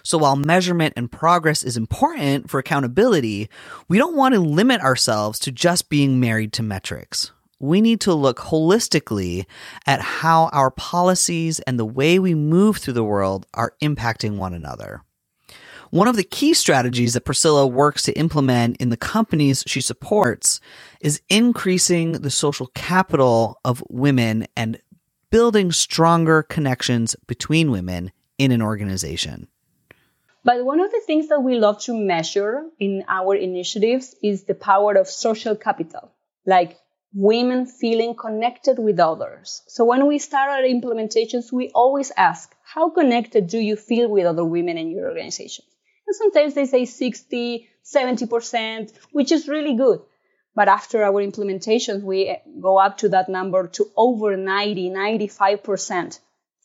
So 0.02 0.16
while 0.16 0.34
measurement 0.34 0.94
and 0.96 1.12
progress 1.12 1.62
is 1.62 1.76
important 1.76 2.48
for 2.48 2.58
accountability, 2.58 3.50
we 3.86 3.98
don't 3.98 4.16
want 4.16 4.34
to 4.34 4.40
limit 4.40 4.80
ourselves 4.80 5.38
to 5.40 5.52
just 5.52 5.90
being 5.90 6.18
married 6.18 6.54
to 6.54 6.62
metrics. 6.62 7.32
We 7.60 7.80
need 7.80 8.00
to 8.02 8.14
look 8.14 8.38
holistically 8.38 9.46
at 9.86 10.00
how 10.00 10.48
our 10.52 10.70
policies 10.70 11.58
and 11.60 11.78
the 11.78 11.84
way 11.84 12.18
we 12.18 12.34
move 12.34 12.76
through 12.76 12.94
the 12.94 13.04
world 13.04 13.46
are 13.54 13.74
impacting 13.82 14.36
one 14.36 14.54
another. 14.54 15.02
One 15.90 16.06
of 16.06 16.16
the 16.16 16.24
key 16.24 16.54
strategies 16.54 17.14
that 17.14 17.24
Priscilla 17.24 17.66
works 17.66 18.02
to 18.04 18.12
implement 18.12 18.76
in 18.76 18.90
the 18.90 18.96
companies 18.96 19.64
she 19.66 19.80
supports 19.80 20.60
is 21.00 21.22
increasing 21.28 22.12
the 22.12 22.30
social 22.30 22.66
capital 22.74 23.58
of 23.64 23.82
women 23.88 24.46
and 24.54 24.80
building 25.30 25.72
stronger 25.72 26.42
connections 26.42 27.16
between 27.26 27.70
women 27.70 28.12
in 28.36 28.52
an 28.52 28.62
organization. 28.62 29.48
But 30.44 30.64
one 30.64 30.80
of 30.80 30.90
the 30.90 31.02
things 31.06 31.28
that 31.28 31.40
we 31.40 31.58
love 31.58 31.80
to 31.82 31.94
measure 31.94 32.64
in 32.78 33.04
our 33.08 33.34
initiatives 33.34 34.14
is 34.22 34.44
the 34.44 34.54
power 34.54 34.94
of 34.94 35.08
social 35.08 35.56
capital, 35.56 36.12
like 36.46 36.78
women 37.12 37.66
feeling 37.66 38.14
connected 38.14 38.78
with 38.78 39.00
others. 39.00 39.62
So 39.68 39.84
when 39.84 40.06
we 40.06 40.18
start 40.18 40.50
our 40.50 40.62
implementations, 40.62 41.52
we 41.52 41.70
always 41.74 42.12
ask, 42.16 42.54
how 42.62 42.90
connected 42.90 43.46
do 43.48 43.58
you 43.58 43.76
feel 43.76 44.08
with 44.08 44.26
other 44.26 44.44
women 44.44 44.76
in 44.76 44.90
your 44.90 45.08
organization? 45.08 45.64
And 46.06 46.16
sometimes 46.16 46.54
they 46.54 46.66
say 46.66 46.84
60, 46.84 47.68
70%, 47.84 48.92
which 49.12 49.32
is 49.32 49.48
really 49.48 49.74
good. 49.74 50.00
But 50.54 50.68
after 50.68 51.04
our 51.04 51.22
implementations, 51.22 52.02
we 52.02 52.26
eh, 52.26 52.38
go 52.60 52.78
up 52.78 52.98
to 52.98 53.10
that 53.10 53.28
number 53.28 53.68
to 53.68 53.90
over 53.96 54.36
90, 54.36 54.90
95% 54.90 56.18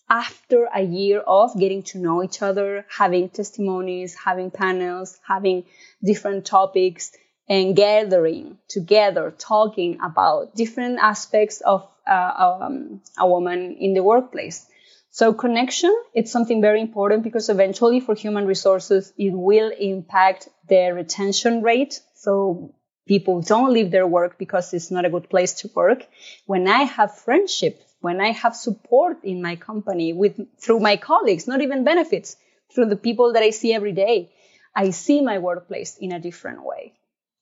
after 0.10 0.68
a 0.74 0.82
year 0.82 1.20
of 1.20 1.58
getting 1.58 1.84
to 1.84 1.98
know 1.98 2.24
each 2.24 2.42
other, 2.42 2.86
having 2.90 3.30
testimonies, 3.30 4.16
having 4.16 4.52
panels, 4.52 5.20
having 5.26 5.66
different 6.04 6.46
topics, 6.46 7.12
and 7.48 7.76
gathering 7.76 8.58
together, 8.68 9.34
talking 9.38 10.00
about 10.02 10.56
different 10.56 11.00
aspects 11.00 11.62
of 11.62 11.88
uh, 12.08 12.58
um, 12.62 13.02
a 13.18 13.28
woman 13.28 13.78
in 13.80 13.94
the 13.94 14.04
workplace. 14.04 14.66
So 15.12 15.34
connection, 15.34 15.96
it's 16.14 16.32
something 16.32 16.62
very 16.62 16.82
important 16.82 17.24
because 17.24 17.50
eventually 17.50 18.00
for 18.00 18.16
human 18.16 18.48
resources, 18.48 19.14
it 19.18 19.32
will 19.32 19.70
impact 19.70 20.50
their 20.68 20.96
retention 20.96 21.62
rate. 21.62 22.02
So 22.16 22.74
people 23.08 23.42
don't 23.42 23.74
leave 23.74 23.92
their 23.92 24.08
work 24.08 24.40
because 24.40 24.74
it's 24.74 24.90
not 24.90 25.06
a 25.06 25.10
good 25.10 25.30
place 25.30 25.54
to 25.62 25.70
work. 25.76 26.08
When 26.48 26.68
I 26.68 26.84
have 26.84 27.16
friendship, 27.16 27.80
when 28.02 28.22
I 28.22 28.32
have 28.32 28.56
support 28.56 29.24
in 29.24 29.42
my 29.42 29.56
company 29.56 30.14
with, 30.14 30.40
through 30.60 30.80
my 30.80 30.98
colleagues, 30.98 31.48
not 31.48 31.62
even 31.62 31.84
benefits, 31.84 32.36
through 32.74 32.88
the 32.88 32.96
people 32.96 33.34
that 33.34 33.44
I 33.44 33.52
see 33.52 33.74
every 33.74 33.92
day, 33.92 34.32
I 34.76 34.90
see 34.90 35.22
my 35.22 35.38
workplace 35.38 35.98
in 35.98 36.12
a 36.12 36.20
different 36.20 36.64
way. 36.66 36.94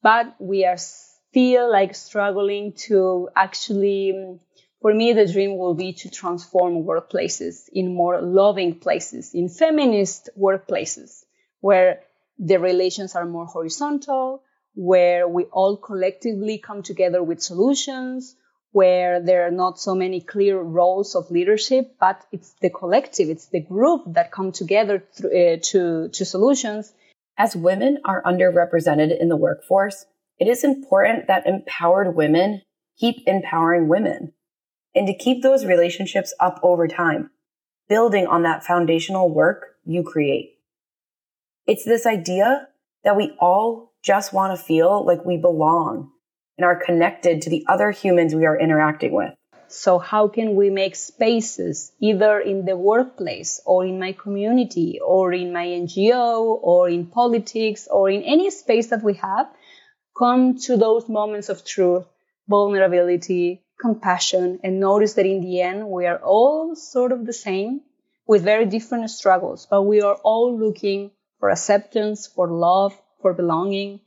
But 0.02 0.36
we 0.40 0.66
are 0.66 0.78
still 0.78 1.72
like 1.72 1.96
struggling 1.96 2.74
to 2.88 3.30
actually 3.36 4.40
for 4.82 4.94
me, 4.96 5.14
the 5.14 5.32
dream 5.32 5.58
will 5.58 5.76
be 5.76 5.94
to 5.94 6.10
transform 6.10 6.84
workplaces 6.84 7.70
in 7.72 7.94
more 7.94 8.20
loving 8.20 8.80
places, 8.80 9.36
in 9.36 9.48
feminist 9.48 10.30
workplaces, 10.38 11.24
where 11.60 12.02
the 12.40 12.58
relations 12.58 13.16
are 13.16 13.26
more 13.26 13.46
horizontal, 13.46 14.42
where 14.74 15.28
we 15.28 15.44
all 15.44 15.78
collectively 15.78 16.58
come 16.58 16.82
together 16.82 17.22
with 17.22 17.44
solutions, 17.44 18.36
where 18.72 19.22
there 19.22 19.46
are 19.46 19.52
not 19.52 19.80
so 19.80 19.94
many 19.94 20.20
clear 20.20 20.60
roles 20.60 21.14
of 21.14 21.30
leadership, 21.30 21.96
but 22.00 22.26
it's 22.32 22.54
the 22.62 22.72
collective, 22.72 23.30
it's 23.30 23.48
the 23.48 23.60
group 23.60 24.02
that 24.08 24.32
come 24.32 24.52
together 24.52 25.04
uh, 25.24 25.58
to, 25.62 26.10
to 26.10 26.26
solutions. 26.26 26.92
As 27.42 27.56
women 27.56 27.98
are 28.06 28.22
underrepresented 28.22 29.20
in 29.20 29.28
the 29.28 29.36
workforce, 29.36 30.06
it 30.38 30.48
is 30.48 30.64
important 30.64 31.26
that 31.26 31.48
empowered 31.48 32.16
women 32.16 32.62
keep 33.00 33.24
empowering 33.26 33.88
women 33.88 34.34
and 34.94 35.08
to 35.08 35.18
keep 35.18 35.42
those 35.42 35.66
relationships 35.66 36.36
up 36.40 36.60
over 36.62 36.88
time, 36.88 37.32
building 37.90 38.28
on 38.28 38.44
that 38.44 38.64
foundational 38.64 39.34
work 39.34 39.70
you 39.84 40.04
create. 40.04 40.60
It's 41.66 41.84
this 41.84 42.06
idea 42.06 42.68
that 43.04 43.18
we 43.18 43.36
all 43.40 43.96
just 44.04 44.34
want 44.34 44.56
to 44.56 44.64
feel 44.64 45.04
like 45.04 45.26
we 45.26 45.38
belong 45.38 46.12
and 46.60 46.66
are 46.66 46.80
connected 46.80 47.42
to 47.42 47.50
the 47.50 47.66
other 47.68 47.90
humans 47.90 48.36
we 48.36 48.46
are 48.46 48.60
interacting 48.60 49.14
with. 49.14 49.34
So 49.74 50.00
how 50.00 50.28
can 50.28 50.56
we 50.56 50.70
make 50.70 50.96
spaces 50.96 51.92
either 52.00 52.40
in 52.40 52.66
the 52.66 52.76
workplace 52.76 53.62
or 53.66 53.86
in 53.86 54.00
my 54.00 54.12
community 54.12 55.00
or 55.00 55.34
in 55.34 55.54
my 55.54 55.66
NGO 55.66 56.60
or 56.62 56.90
in 56.90 57.08
politics 57.08 57.88
or 57.90 58.10
in 58.10 58.24
any 58.24 58.52
space 58.52 58.88
that 58.88 59.04
we 59.04 59.14
have 59.16 59.48
come 60.18 60.58
to 60.60 60.78
those 60.78 61.08
moments 61.08 61.50
of 61.50 61.64
truth, 61.64 62.06
vulnerability, 62.48 63.64
compassion 63.80 64.60
and 64.64 64.80
notice 64.80 65.14
that 65.16 65.26
in 65.26 65.42
the 65.42 65.62
end 65.62 65.90
we 65.90 66.06
are 66.06 66.20
all 66.20 66.76
sort 66.76 67.12
of 67.12 67.26
the 67.26 67.34
same 67.34 67.82
with 68.28 68.44
very 68.44 68.66
different 68.66 69.10
struggles, 69.10 69.68
but 69.70 69.82
we 69.82 70.02
are 70.02 70.16
all 70.24 70.58
looking 70.58 71.12
for 71.40 71.50
acceptance, 71.50 72.28
for 72.28 72.48
love, 72.48 72.94
for 73.22 73.34
belonging. 73.34 74.00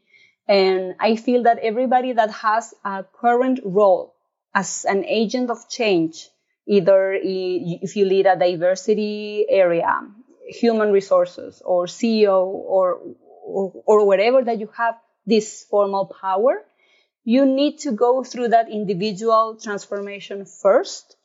And 0.47 0.94
I 1.00 1.16
feel 1.16 1.42
that 1.42 1.59
everybody 1.59 2.12
that 2.12 2.30
has 2.30 2.75
a 2.85 3.04
current 3.21 3.61
role 3.64 4.13
as 4.54 4.84
an 4.84 5.04
agent 5.04 5.50
of 5.50 5.68
change, 5.68 6.28
either 6.66 7.18
if 7.20 7.96
you 7.96 8.04
lead 8.04 8.26
a 8.26 8.37
diversity 8.38 9.46
area, 9.49 10.06
human 10.49 10.92
resources, 10.92 11.61
or 11.64 11.87
CEO, 11.87 12.46
or, 12.46 13.00
or, 13.44 13.82
or 13.87 14.06
wherever 14.06 14.42
that 14.42 14.61
you 14.61 14.70
have 14.76 14.94
this 15.26 15.64
formal 15.64 16.06
power, 16.06 16.62
you 17.25 17.46
need 17.46 17.78
to 17.78 17.92
go 17.92 18.23
through 18.23 18.49
that 18.49 18.70
individual 18.70 19.58
transformation 19.61 20.44
first 20.44 21.16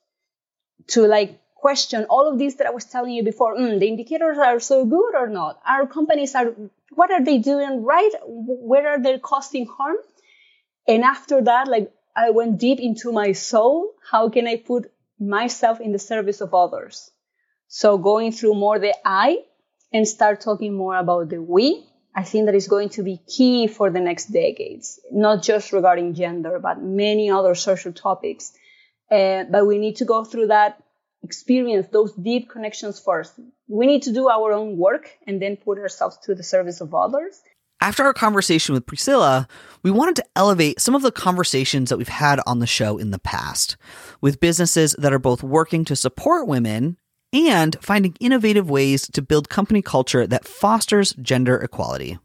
to 0.87 1.05
like 1.05 1.39
question 1.55 2.05
all 2.09 2.31
of 2.31 2.39
these 2.39 2.55
that 2.55 2.67
I 2.67 2.71
was 2.71 2.85
telling 2.85 3.11
you 3.11 3.23
before. 3.23 3.55
Mm, 3.55 3.79
the 3.79 3.87
indicators 3.87 4.37
are 4.37 4.59
so 4.59 4.85
good 4.85 5.13
or 5.13 5.27
not? 5.27 5.59
Our 5.67 5.85
companies 5.85 6.33
are, 6.35 6.55
what 6.91 7.11
are 7.11 7.23
they 7.23 7.37
doing 7.37 7.83
right? 7.83 8.11
Where 8.25 8.87
are 8.87 9.01
they 9.01 9.19
causing 9.19 9.67
harm? 9.67 9.97
And 10.87 11.03
after 11.03 11.41
that, 11.41 11.67
like 11.67 11.91
I 12.15 12.31
went 12.31 12.59
deep 12.59 12.79
into 12.79 13.11
my 13.11 13.31
soul. 13.33 13.93
How 14.11 14.29
can 14.29 14.47
I 14.47 14.57
put 14.57 14.91
myself 15.19 15.79
in 15.79 15.91
the 15.91 15.99
service 15.99 16.41
of 16.41 16.53
others? 16.53 17.11
So 17.67 17.97
going 17.97 18.31
through 18.31 18.55
more 18.55 18.79
the 18.79 18.95
I 19.05 19.37
and 19.93 20.07
start 20.07 20.41
talking 20.41 20.73
more 20.73 20.95
about 20.95 21.29
the 21.29 21.41
we. 21.41 21.85
I 22.15 22.23
think 22.23 22.47
that 22.47 22.55
is 22.55 22.67
going 22.67 22.89
to 22.89 23.03
be 23.03 23.17
key 23.17 23.67
for 23.67 23.89
the 23.91 23.99
next 23.99 24.25
decades, 24.27 24.99
not 25.11 25.43
just 25.43 25.71
regarding 25.71 26.15
gender, 26.15 26.59
but 26.59 26.81
many 26.81 27.29
other 27.29 27.55
social 27.55 27.93
topics. 27.93 28.51
Uh, 29.11 29.43
but 29.43 29.65
we 29.65 29.77
need 29.77 29.97
to 29.97 30.05
go 30.05 30.23
through 30.23 30.47
that 30.47 30.81
experience 31.23 31.87
those 31.91 32.13
deep 32.13 32.49
connections 32.49 32.99
first. 32.99 33.33
We 33.67 33.85
need 33.85 34.03
to 34.03 34.13
do 34.13 34.29
our 34.29 34.51
own 34.53 34.77
work 34.77 35.09
and 35.27 35.41
then 35.41 35.57
put 35.57 35.77
ourselves 35.77 36.17
to 36.23 36.35
the 36.35 36.43
service 36.43 36.81
of 36.81 36.93
others. 36.93 37.41
After 37.81 38.03
our 38.03 38.13
conversation 38.13 38.73
with 38.73 38.85
Priscilla, 38.85 39.47
we 39.83 39.91
wanted 39.91 40.17
to 40.17 40.25
elevate 40.35 40.81
some 40.81 40.95
of 40.95 41.01
the 41.01 41.13
conversations 41.13 41.89
that 41.89 41.97
we've 41.97 42.09
had 42.09 42.41
on 42.45 42.59
the 42.59 42.67
show 42.67 42.97
in 42.97 43.11
the 43.11 43.19
past 43.19 43.77
with 44.19 44.41
businesses 44.41 44.95
that 44.99 45.13
are 45.13 45.19
both 45.19 45.43
working 45.43 45.85
to 45.85 45.95
support 45.95 46.47
women 46.47 46.97
and 47.31 47.77
finding 47.81 48.17
innovative 48.19 48.69
ways 48.69 49.07
to 49.07 49.21
build 49.21 49.47
company 49.47 49.81
culture 49.81 50.27
that 50.27 50.45
fosters 50.45 51.13
gender 51.21 51.57
equality. 51.57 52.17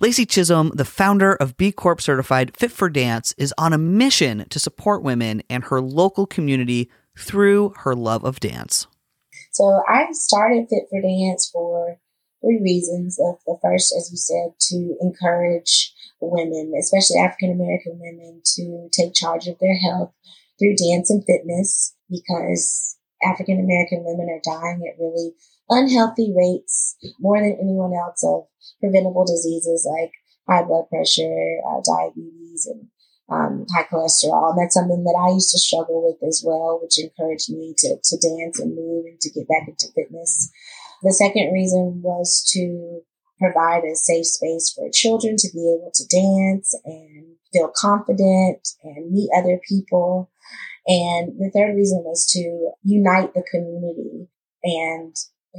Lacey 0.00 0.24
Chisholm, 0.24 0.72
the 0.74 0.84
founder 0.84 1.34
of 1.34 1.58
B 1.58 1.70
Corp 1.70 2.00
certified 2.00 2.56
Fit 2.56 2.72
for 2.72 2.88
Dance, 2.88 3.34
is 3.36 3.52
on 3.58 3.74
a 3.74 3.78
mission 3.78 4.46
to 4.48 4.58
support 4.58 5.02
women 5.02 5.42
and 5.50 5.64
her 5.64 5.80
local 5.80 6.26
community 6.26 6.90
through 7.18 7.74
her 7.78 7.94
love 7.94 8.24
of 8.24 8.40
dance. 8.40 8.86
So 9.52 9.82
I 9.86 10.06
started 10.12 10.68
Fit 10.70 10.84
for 10.90 11.02
Dance 11.02 11.50
for 11.52 11.98
three 12.44 12.60
reasons. 12.62 13.16
The 13.16 13.58
first, 13.62 13.94
as 13.96 14.10
you 14.10 14.16
said, 14.16 14.54
to 14.70 14.96
encourage 15.00 15.94
women, 16.20 16.72
especially 16.78 17.20
African 17.20 17.52
American 17.52 17.98
women, 18.00 18.42
to 18.56 18.88
take 18.92 19.14
charge 19.14 19.46
of 19.46 19.58
their 19.58 19.76
health 19.76 20.12
through 20.58 20.76
dance 20.76 21.10
and 21.10 21.24
fitness 21.24 21.94
because 22.10 22.96
African 23.24 23.58
American 23.58 24.04
women 24.04 24.28
are 24.28 24.44
dying 24.44 24.82
at 24.86 25.00
really 25.00 25.32
unhealthy 25.70 26.32
rates 26.36 26.96
more 27.18 27.40
than 27.40 27.58
anyone 27.60 27.92
else 27.94 28.22
of 28.24 28.46
preventable 28.80 29.24
diseases 29.24 29.88
like 29.90 30.12
high 30.48 30.62
blood 30.62 30.84
pressure, 30.90 31.56
uh, 31.68 31.80
diabetes, 31.84 32.66
and 32.66 32.88
um, 33.30 33.66
high 33.74 33.84
cholesterol. 33.84 34.50
And 34.50 34.58
that's 34.58 34.74
something 34.74 35.04
that 35.04 35.18
I 35.18 35.32
used 35.32 35.50
to 35.52 35.58
struggle 35.58 36.04
with 36.06 36.26
as 36.28 36.42
well, 36.44 36.80
which 36.82 36.98
encouraged 36.98 37.50
me 37.50 37.74
to, 37.78 37.96
to 38.02 38.16
dance 38.18 38.60
and 38.60 38.76
move 38.76 39.06
and 39.06 39.20
to 39.20 39.30
get 39.30 39.48
back 39.48 39.68
into 39.68 39.88
fitness. 39.94 40.50
The 41.04 41.12
second 41.12 41.52
reason 41.52 42.00
was 42.02 42.42
to 42.54 43.02
provide 43.38 43.84
a 43.84 43.94
safe 43.94 44.26
space 44.26 44.72
for 44.72 44.88
children 44.90 45.36
to 45.36 45.48
be 45.52 45.60
able 45.60 45.90
to 45.94 46.06
dance 46.06 46.74
and 46.84 47.36
feel 47.52 47.70
confident 47.76 48.66
and 48.82 49.12
meet 49.12 49.28
other 49.36 49.60
people. 49.68 50.30
And 50.86 51.38
the 51.38 51.50
third 51.54 51.76
reason 51.76 52.02
was 52.04 52.24
to 52.28 52.70
unite 52.84 53.34
the 53.34 53.44
community 53.50 54.28
and 54.62 55.14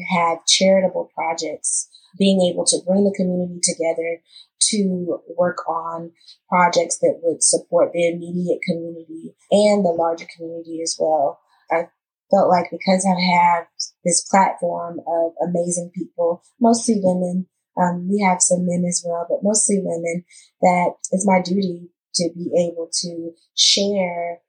have 0.10 0.46
charitable 0.48 1.12
projects, 1.14 1.90
being 2.18 2.42
able 2.42 2.66
to 2.66 2.82
bring 2.86 3.04
the 3.04 3.14
community 3.16 3.60
together 3.62 4.22
to 4.62 5.22
work 5.38 5.68
on 5.70 6.12
projects 6.50 6.98
that 7.00 7.20
would 7.22 7.44
support 7.44 7.92
the 7.94 8.08
immediate 8.08 8.62
community 8.68 9.36
and 9.52 9.86
the 9.86 9.90
larger 9.90 10.26
community 10.36 10.82
as 10.82 10.98
well. 11.00 11.40
I 11.70 11.88
felt 12.32 12.50
like 12.50 12.72
because 12.72 13.06
I 13.06 13.20
have 13.38 13.68
this 14.06 14.22
platform 14.22 15.02
of 15.08 15.34
amazing 15.42 15.92
people, 15.94 16.44
mostly 16.62 17.00
women, 17.02 17.48
um, 17.78 18.08
we 18.10 18.22
have 18.22 18.42
some 18.42 18.66
men 18.66 18.86
as 18.88 19.04
well, 19.06 19.26
but 19.28 19.44
mostly 19.44 19.80
women, 19.84 20.24
that 20.62 20.94
it's 21.12 21.26
my 21.26 21.42
duty 21.42 21.90
to 22.16 22.30
be 22.36 22.50
able 22.58 22.90
to 23.02 23.32
share 23.56 24.40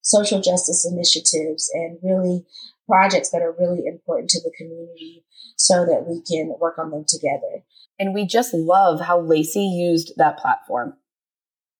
social 0.00 0.40
justice 0.40 0.84
initiatives 0.84 1.70
and 1.74 1.98
really 2.02 2.44
projects 2.88 3.30
that 3.30 3.42
are 3.42 3.54
really 3.58 3.86
important 3.86 4.28
to 4.30 4.40
the 4.40 4.52
community 4.56 5.24
so 5.56 5.84
that 5.84 6.06
we 6.06 6.20
can 6.22 6.54
work 6.58 6.78
on 6.78 6.90
them 6.90 7.04
together. 7.06 7.62
And 7.98 8.12
we 8.12 8.26
just 8.26 8.52
love 8.52 9.00
how 9.00 9.20
Lacey 9.20 9.60
used 9.60 10.14
that 10.16 10.38
platform. 10.38 10.94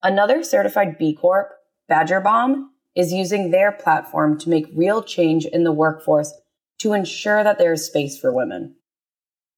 Another 0.03 0.45
certified 0.45 0.99
B 0.99 1.14
Corp, 1.14 1.49
Badger 1.88 2.21
Balm, 2.21 2.71
is 2.95 3.12
using 3.12 3.51
their 3.51 3.73
platform 3.73 4.38
to 4.38 4.49
make 4.49 4.66
real 4.75 5.03
change 5.03 5.47
in 5.47 5.64
the 5.64 5.73
workforce 5.73 6.33
to 6.83 6.92
ensure 6.92 7.42
that 7.42 7.59
there 7.59 7.73
is 7.73 7.87
space 7.87 8.18
for 8.18 8.33
women. 8.33 8.77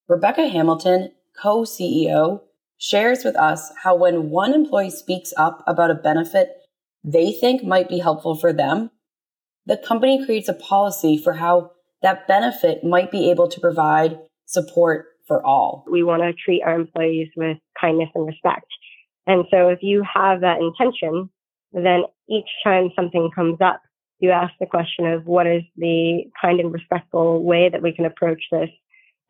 Rebecca 0.09 0.49
Hamilton, 0.49 1.13
co 1.41 1.63
CEO, 1.63 2.41
shares 2.79 3.25
with 3.25 3.37
us 3.37 3.73
how 3.83 3.97
when 3.97 4.31
one 4.31 4.53
employee 4.53 4.91
speaks 4.91 5.33
up 5.37 5.65
about 5.67 5.91
a 5.91 5.95
benefit 5.95 6.51
they 7.03 7.33
think 7.33 7.63
might 7.63 7.89
be 7.89 7.99
helpful 7.99 8.35
for 8.35 8.53
them, 8.53 8.91
the 9.67 9.77
company 9.77 10.25
creates 10.25 10.49
a 10.49 10.55
policy 10.55 11.19
for 11.19 11.35
how 11.35 11.71
that 12.03 12.27
benefit 12.27 12.85
might 12.85 13.11
be 13.11 13.31
able 13.31 13.49
to 13.49 13.61
provide 13.61 14.19
support 14.47 15.07
for 15.27 15.45
all. 15.45 15.85
We 15.91 16.03
want 16.03 16.23
to 16.23 16.33
treat 16.33 16.63
our 16.63 16.75
employees 16.75 17.29
with 17.37 17.59
kindness 17.81 18.09
and 18.15 18.27
respect. 18.27 18.67
And 19.27 19.45
so 19.51 19.69
if 19.69 19.79
you 19.83 20.03
have 20.03 20.41
that 20.41 20.59
intention, 20.61 21.31
then 21.73 22.03
each 22.29 22.49
time 22.63 22.91
something 22.95 23.31
comes 23.35 23.59
up, 23.63 23.81
you 24.25 24.31
ask 24.31 24.53
the 24.59 24.67
question 24.67 25.07
of 25.07 25.27
what 25.27 25.47
is 25.47 25.63
the 25.77 26.25
kind 26.41 26.59
and 26.59 26.73
respectful 26.73 27.43
way 27.43 27.69
that 27.69 27.83
we 27.83 27.93
can 27.93 28.07
approach 28.07 28.43
this 28.51 28.71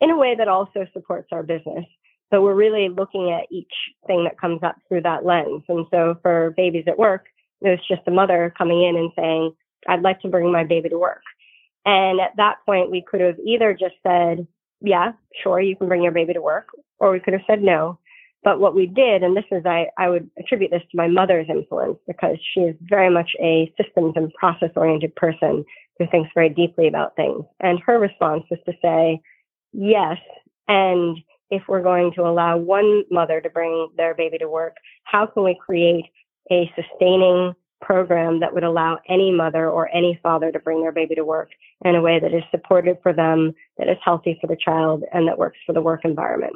in 0.01 0.09
a 0.09 0.17
way 0.17 0.35
that 0.35 0.47
also 0.47 0.87
supports 0.93 1.27
our 1.31 1.43
business. 1.43 1.85
So 2.31 2.41
we're 2.41 2.55
really 2.55 2.89
looking 2.89 3.31
at 3.31 3.51
each 3.51 3.71
thing 4.07 4.23
that 4.23 4.39
comes 4.39 4.63
up 4.63 4.77
through 4.87 5.01
that 5.01 5.25
lens. 5.25 5.63
And 5.69 5.85
so 5.91 6.17
for 6.21 6.53
babies 6.57 6.85
at 6.87 6.97
work, 6.97 7.25
there's 7.61 7.85
just 7.87 8.01
a 8.07 8.11
mother 8.11 8.53
coming 8.57 8.83
in 8.83 8.95
and 8.95 9.11
saying, 9.15 9.51
I'd 9.87 10.01
like 10.01 10.21
to 10.21 10.27
bring 10.27 10.51
my 10.51 10.63
baby 10.63 10.89
to 10.89 10.97
work. 10.97 11.21
And 11.85 12.19
at 12.19 12.35
that 12.37 12.57
point, 12.65 12.89
we 12.89 13.03
could 13.07 13.21
have 13.21 13.37
either 13.45 13.73
just 13.73 13.95
said, 14.01 14.47
yeah, 14.81 15.11
sure, 15.43 15.61
you 15.61 15.75
can 15.75 15.87
bring 15.87 16.03
your 16.03 16.11
baby 16.11 16.33
to 16.33 16.41
work, 16.41 16.69
or 16.99 17.11
we 17.11 17.19
could 17.19 17.33
have 17.33 17.43
said 17.47 17.61
no. 17.61 17.99
But 18.45 18.59
what 18.59 18.75
we 18.75 18.85
did, 18.85 19.23
and 19.23 19.35
this 19.35 19.43
is, 19.51 19.65
I, 19.65 19.87
I 19.97 20.07
would 20.07 20.29
attribute 20.37 20.69
this 20.69 20.83
to 20.91 20.97
my 20.97 21.07
mother's 21.07 21.47
influence 21.49 21.97
because 22.05 22.37
she 22.53 22.59
is 22.59 22.75
very 22.81 23.09
much 23.09 23.31
a 23.41 23.73
systems 23.75 24.13
and 24.15 24.31
process 24.35 24.69
oriented 24.75 25.15
person 25.15 25.65
who 25.97 26.05
thinks 26.11 26.29
very 26.35 26.49
deeply 26.49 26.87
about 26.87 27.15
things. 27.15 27.43
And 27.59 27.79
her 27.87 27.97
response 27.97 28.43
was 28.51 28.59
to 28.67 28.73
say, 28.83 29.19
yes. 29.73 30.17
And 30.67 31.17
if 31.49 31.63
we're 31.67 31.81
going 31.81 32.11
to 32.15 32.21
allow 32.21 32.55
one 32.57 33.03
mother 33.09 33.41
to 33.41 33.49
bring 33.49 33.89
their 33.97 34.13
baby 34.13 34.37
to 34.37 34.47
work, 34.47 34.75
how 35.05 35.25
can 35.25 35.43
we 35.43 35.59
create 35.59 36.05
a 36.51 36.71
sustaining 36.75 37.55
program 37.81 38.41
that 38.41 38.53
would 38.53 38.63
allow 38.63 38.99
any 39.09 39.31
mother 39.31 39.71
or 39.71 39.89
any 39.89 40.19
father 40.21 40.51
to 40.51 40.59
bring 40.59 40.81
their 40.81 40.91
baby 40.91 41.15
to 41.15 41.25
work 41.25 41.49
in 41.83 41.95
a 41.95 42.01
way 42.01 42.19
that 42.19 42.33
is 42.33 42.43
supportive 42.51 42.97
for 43.01 43.11
them, 43.11 43.53
that 43.79 43.89
is 43.89 43.97
healthy 44.03 44.37
for 44.39 44.45
the 44.45 44.57
child, 44.63 45.03
and 45.13 45.27
that 45.27 45.39
works 45.39 45.57
for 45.65 45.73
the 45.73 45.81
work 45.81 46.01
environment. 46.03 46.55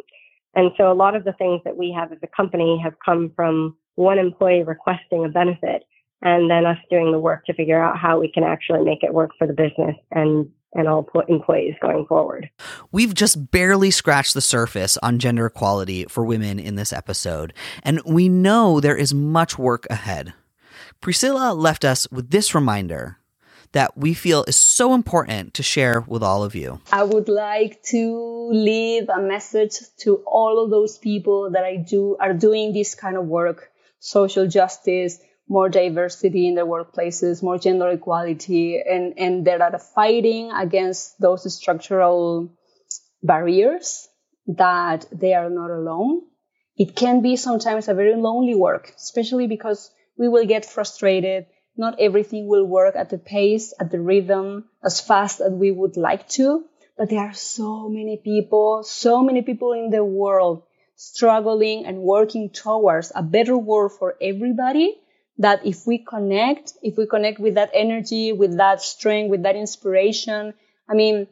And 0.55 0.71
so 0.77 0.91
a 0.91 0.93
lot 0.93 1.15
of 1.15 1.23
the 1.23 1.33
things 1.33 1.61
that 1.65 1.77
we 1.77 1.95
have 1.97 2.11
as 2.11 2.17
a 2.23 2.27
company 2.27 2.79
have 2.83 2.93
come 3.05 3.31
from 3.35 3.77
one 3.95 4.17
employee 4.17 4.63
requesting 4.63 5.25
a 5.25 5.29
benefit 5.29 5.83
and 6.21 6.49
then 6.49 6.65
us 6.65 6.77
doing 6.89 7.11
the 7.11 7.19
work 7.19 7.45
to 7.45 7.53
figure 7.53 7.81
out 7.81 7.97
how 7.97 8.19
we 8.19 8.31
can 8.31 8.43
actually 8.43 8.83
make 8.83 9.03
it 9.03 9.13
work 9.13 9.31
for 9.37 9.47
the 9.47 9.53
business 9.53 9.95
and 10.11 10.49
and 10.75 10.87
all 10.87 11.07
employees 11.27 11.73
going 11.81 12.05
forward. 12.05 12.47
We've 12.91 13.15
just 13.15 13.49
barely 13.49 13.89
scratched 13.89 14.35
the 14.35 14.41
surface 14.41 14.97
on 14.97 15.17
gender 15.17 15.47
equality 15.47 16.05
for 16.05 16.23
women 16.23 16.59
in 16.59 16.75
this 16.75 16.93
episode, 16.93 17.53
and 17.81 18.01
we 18.05 18.29
know 18.29 18.79
there 18.79 18.95
is 18.95 19.11
much 19.11 19.57
work 19.57 19.87
ahead. 19.89 20.33
Priscilla 21.01 21.53
left 21.53 21.83
us 21.83 22.07
with 22.11 22.29
this 22.29 22.53
reminder 22.53 23.18
that 23.71 23.97
we 23.97 24.13
feel 24.13 24.43
is 24.45 24.55
so 24.55 24.93
important 24.93 25.53
to 25.55 25.63
share 25.63 26.01
with 26.01 26.23
all 26.23 26.43
of 26.43 26.55
you. 26.55 26.81
I 26.91 27.03
would 27.03 27.29
like 27.29 27.83
to 27.91 28.49
leave 28.51 29.09
a 29.09 29.21
message 29.21 29.77
to 29.99 30.23
all 30.25 30.63
of 30.63 30.69
those 30.69 30.97
people 30.97 31.51
that 31.51 31.63
I 31.63 31.75
do 31.77 32.17
are 32.19 32.33
doing 32.33 32.73
this 32.73 32.95
kind 32.95 33.17
of 33.17 33.25
work, 33.25 33.69
social 33.99 34.47
justice, 34.47 35.19
more 35.47 35.67
diversity 35.67 36.47
in 36.47 36.55
their 36.55 36.65
workplaces, 36.65 37.41
more 37.41 37.57
gender 37.57 37.89
equality, 37.89 38.79
and, 38.79 39.17
and 39.17 39.47
that 39.47 39.61
are 39.61 39.79
fighting 39.79 40.51
against 40.51 41.19
those 41.19 41.51
structural 41.53 42.51
barriers 43.23 44.07
that 44.47 45.05
they 45.11 45.33
are 45.33 45.49
not 45.49 45.71
alone. 45.71 46.21
It 46.77 46.95
can 46.95 47.21
be 47.21 47.35
sometimes 47.35 47.87
a 47.87 47.93
very 47.93 48.15
lonely 48.15 48.55
work, 48.55 48.93
especially 48.95 49.47
because 49.47 49.91
we 50.17 50.27
will 50.27 50.45
get 50.45 50.65
frustrated. 50.65 51.47
Not 51.79 52.01
everything 52.01 52.47
will 52.47 52.65
work 52.65 52.97
at 52.97 53.09
the 53.09 53.17
pace, 53.17 53.73
at 53.79 53.89
the 53.89 54.01
rhythm, 54.01 54.65
as 54.83 54.99
fast 54.99 55.39
as 55.39 55.53
we 55.53 55.71
would 55.71 55.95
like 55.95 56.27
to. 56.37 56.65
But 56.97 57.09
there 57.09 57.21
are 57.21 57.33
so 57.33 57.87
many 57.87 58.17
people, 58.17 58.83
so 58.83 59.23
many 59.23 59.43
people 59.43 59.71
in 59.71 59.89
the 59.89 60.03
world 60.03 60.63
struggling 60.97 61.85
and 61.85 62.01
working 62.01 62.49
towards 62.49 63.13
a 63.15 63.23
better 63.23 63.57
world 63.57 63.93
for 63.97 64.17
everybody 64.21 64.99
that 65.37 65.65
if 65.65 65.87
we 65.87 65.99
connect, 65.99 66.73
if 66.83 66.97
we 66.97 67.07
connect 67.07 67.39
with 67.39 67.55
that 67.55 67.71
energy, 67.73 68.33
with 68.33 68.57
that 68.57 68.81
strength, 68.81 69.29
with 69.29 69.43
that 69.43 69.55
inspiration, 69.55 70.53
I 70.89 70.95
mean, 70.95 71.27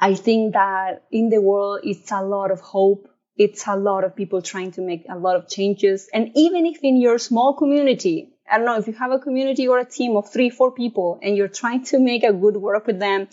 I 0.00 0.14
think 0.14 0.54
that 0.54 1.02
in 1.10 1.28
the 1.28 1.42
world, 1.42 1.80
it's 1.84 2.10
a 2.10 2.22
lot 2.22 2.50
of 2.50 2.60
hope. 2.60 3.08
It's 3.36 3.66
a 3.66 3.76
lot 3.76 4.04
of 4.04 4.16
people 4.16 4.40
trying 4.40 4.72
to 4.72 4.80
make 4.80 5.04
a 5.10 5.18
lot 5.18 5.36
of 5.36 5.50
changes. 5.50 6.08
And 6.14 6.32
even 6.34 6.64
if 6.64 6.78
in 6.82 6.98
your 6.98 7.18
small 7.18 7.52
community, 7.52 8.32
I 8.52 8.58
don't 8.58 8.66
know, 8.66 8.78
if 8.78 8.86
you 8.86 8.92
have 8.92 9.10
a 9.10 9.18
community 9.18 9.66
or 9.66 9.78
a 9.78 9.84
team 9.84 10.16
of 10.16 10.30
three, 10.30 10.50
four 10.50 10.70
people 10.72 11.18
and 11.22 11.36
you're 11.36 11.48
trying 11.48 11.84
to 11.86 11.98
make 11.98 12.22
a 12.22 12.32
good 12.32 12.56
work 12.56 12.86
with 12.86 12.98
them, 12.98 13.28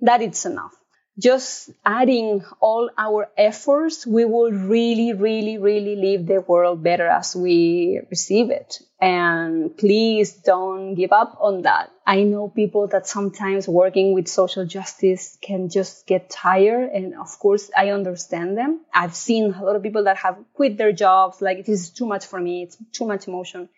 that 0.00 0.22
it's 0.22 0.46
enough 0.46 0.74
just 1.18 1.70
adding 1.84 2.42
all 2.60 2.88
our 2.96 3.28
efforts, 3.36 4.06
we 4.06 4.24
will 4.24 4.50
really, 4.50 5.12
really, 5.12 5.58
really 5.58 5.94
leave 5.94 6.26
the 6.26 6.40
world 6.40 6.82
better 6.82 7.06
as 7.06 7.36
we 7.36 8.00
receive 8.10 8.50
it. 8.50 8.80
And 9.00 9.76
please 9.76 10.32
don't 10.32 10.94
give 10.94 11.12
up 11.12 11.36
on 11.40 11.62
that. 11.62 11.90
I 12.06 12.22
know 12.22 12.48
people 12.48 12.86
that 12.88 13.06
sometimes 13.06 13.68
working 13.68 14.14
with 14.14 14.26
social 14.26 14.64
justice 14.64 15.36
can 15.42 15.68
just 15.68 16.06
get 16.06 16.30
tired. 16.30 16.90
And 16.90 17.14
of 17.14 17.38
course, 17.38 17.70
I 17.76 17.90
understand 17.90 18.56
them. 18.56 18.80
I've 18.94 19.14
seen 19.14 19.52
a 19.52 19.64
lot 19.64 19.76
of 19.76 19.82
people 19.82 20.04
that 20.04 20.16
have 20.18 20.38
quit 20.54 20.78
their 20.78 20.92
jobs. 20.92 21.42
Like, 21.42 21.66
this 21.66 21.82
is 21.82 21.90
too 21.90 22.06
much 22.06 22.24
for 22.24 22.40
me. 22.40 22.62
It's 22.62 22.78
too 22.92 23.06
much 23.06 23.28
emotion 23.28 23.68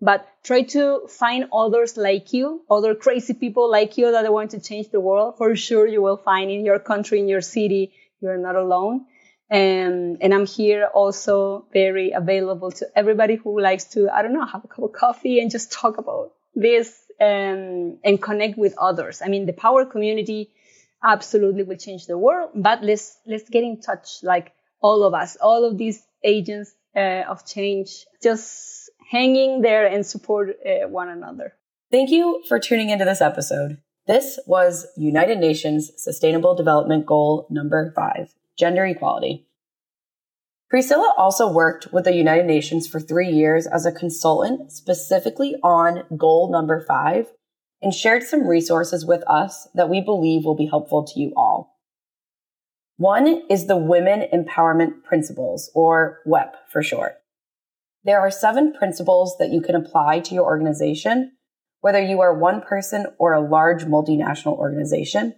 but 0.00 0.26
try 0.42 0.62
to 0.62 1.02
find 1.08 1.48
others 1.52 1.96
like 1.96 2.32
you, 2.32 2.62
other 2.70 2.94
crazy 2.94 3.34
people 3.34 3.70
like 3.70 3.98
you 3.98 4.10
that 4.12 4.32
want 4.32 4.52
to 4.52 4.60
change 4.60 4.88
the 4.90 5.00
world. 5.00 5.36
For 5.36 5.54
sure, 5.56 5.86
you 5.86 6.00
will 6.00 6.16
find 6.16 6.50
in 6.50 6.64
your 6.64 6.78
country, 6.78 7.18
in 7.20 7.28
your 7.28 7.42
city, 7.42 7.92
you're 8.20 8.38
not 8.38 8.56
alone. 8.56 9.06
And, 9.50 10.18
and 10.20 10.32
I'm 10.32 10.46
here 10.46 10.86
also 10.94 11.66
very 11.72 12.12
available 12.12 12.70
to 12.72 12.86
everybody 12.94 13.34
who 13.34 13.60
likes 13.60 13.84
to, 13.96 14.08
I 14.08 14.22
don't 14.22 14.32
know, 14.32 14.46
have 14.46 14.64
a 14.64 14.68
cup 14.68 14.84
of 14.84 14.92
coffee 14.92 15.40
and 15.40 15.50
just 15.50 15.72
talk 15.72 15.98
about 15.98 16.32
this 16.54 16.96
and, 17.18 17.98
and 18.04 18.22
connect 18.22 18.56
with 18.56 18.74
others. 18.78 19.20
I 19.22 19.28
mean, 19.28 19.46
the 19.46 19.52
power 19.52 19.84
community 19.84 20.50
absolutely 21.02 21.64
will 21.64 21.76
change 21.76 22.06
the 22.06 22.16
world, 22.16 22.50
but 22.54 22.82
let's, 22.82 23.18
let's 23.26 23.48
get 23.50 23.64
in 23.64 23.80
touch 23.80 24.22
like 24.22 24.52
all 24.80 25.02
of 25.02 25.14
us, 25.14 25.36
all 25.40 25.64
of 25.64 25.76
these 25.76 26.02
agents 26.22 26.72
uh, 26.94 27.24
of 27.28 27.44
change, 27.44 28.06
just 28.22 28.79
hanging 29.10 29.60
there 29.60 29.86
and 29.86 30.06
support 30.06 30.50
uh, 30.64 30.88
one 30.88 31.08
another. 31.08 31.54
Thank 31.90 32.10
you 32.10 32.42
for 32.48 32.60
tuning 32.60 32.90
into 32.90 33.04
this 33.04 33.20
episode. 33.20 33.78
This 34.06 34.38
was 34.46 34.86
United 34.96 35.38
Nations 35.38 35.90
Sustainable 35.96 36.54
Development 36.54 37.04
Goal 37.04 37.48
number 37.50 37.92
five, 37.94 38.34
gender 38.56 38.86
equality. 38.86 39.46
Priscilla 40.68 41.12
also 41.18 41.52
worked 41.52 41.92
with 41.92 42.04
the 42.04 42.14
United 42.14 42.46
Nations 42.46 42.86
for 42.86 43.00
three 43.00 43.28
years 43.28 43.66
as 43.66 43.84
a 43.84 43.92
consultant 43.92 44.70
specifically 44.70 45.56
on 45.64 46.04
goal 46.16 46.52
number 46.52 46.80
five 46.80 47.32
and 47.82 47.92
shared 47.92 48.22
some 48.22 48.46
resources 48.46 49.04
with 49.04 49.24
us 49.26 49.66
that 49.74 49.88
we 49.88 50.00
believe 50.00 50.44
will 50.44 50.54
be 50.54 50.66
helpful 50.66 51.04
to 51.04 51.18
you 51.18 51.32
all. 51.36 51.80
One 52.96 53.42
is 53.50 53.66
the 53.66 53.76
Women 53.76 54.28
Empowerment 54.32 55.02
Principles, 55.02 55.70
or 55.74 56.20
WEP 56.26 56.54
for 56.70 56.82
short. 56.82 57.19
There 58.04 58.20
are 58.20 58.30
seven 58.30 58.72
principles 58.72 59.36
that 59.38 59.50
you 59.50 59.60
can 59.60 59.74
apply 59.74 60.20
to 60.20 60.34
your 60.34 60.44
organization, 60.44 61.32
whether 61.80 62.00
you 62.00 62.20
are 62.20 62.34
one 62.34 62.62
person 62.62 63.06
or 63.18 63.32
a 63.34 63.46
large 63.46 63.84
multinational 63.84 64.56
organization. 64.56 65.34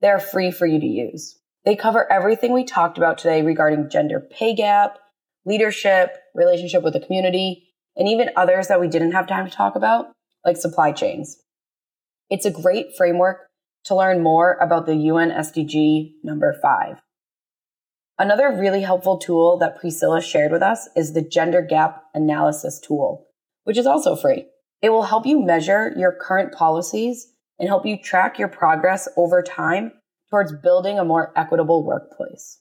They 0.00 0.08
are 0.08 0.20
free 0.20 0.50
for 0.50 0.66
you 0.66 0.80
to 0.80 0.86
use. 0.86 1.38
They 1.64 1.76
cover 1.76 2.10
everything 2.10 2.52
we 2.52 2.64
talked 2.64 2.96
about 2.96 3.18
today 3.18 3.42
regarding 3.42 3.90
gender 3.90 4.20
pay 4.20 4.54
gap, 4.54 4.98
leadership, 5.44 6.16
relationship 6.34 6.82
with 6.82 6.94
the 6.94 7.00
community, 7.00 7.68
and 7.96 8.08
even 8.08 8.30
others 8.36 8.68
that 8.68 8.80
we 8.80 8.88
didn't 8.88 9.12
have 9.12 9.26
time 9.26 9.48
to 9.48 9.54
talk 9.54 9.74
about, 9.74 10.06
like 10.44 10.56
supply 10.56 10.92
chains. 10.92 11.38
It's 12.30 12.46
a 12.46 12.50
great 12.50 12.96
framework 12.96 13.46
to 13.84 13.94
learn 13.94 14.22
more 14.22 14.54
about 14.60 14.86
the 14.86 14.96
UN 14.96 15.30
SDG 15.30 16.12
number 16.22 16.54
five. 16.62 17.00
Another 18.18 18.50
really 18.50 18.80
helpful 18.80 19.18
tool 19.18 19.58
that 19.58 19.78
Priscilla 19.78 20.22
shared 20.22 20.50
with 20.50 20.62
us 20.62 20.88
is 20.96 21.12
the 21.12 21.20
gender 21.20 21.60
gap 21.60 22.02
analysis 22.14 22.80
tool, 22.80 23.26
which 23.64 23.76
is 23.76 23.86
also 23.86 24.16
free. 24.16 24.46
It 24.80 24.88
will 24.90 25.02
help 25.02 25.26
you 25.26 25.44
measure 25.44 25.92
your 25.96 26.12
current 26.12 26.52
policies 26.52 27.26
and 27.58 27.68
help 27.68 27.84
you 27.84 28.00
track 28.00 28.38
your 28.38 28.48
progress 28.48 29.06
over 29.16 29.42
time 29.42 29.92
towards 30.30 30.52
building 30.52 30.98
a 30.98 31.04
more 31.04 31.32
equitable 31.36 31.84
workplace. 31.84 32.60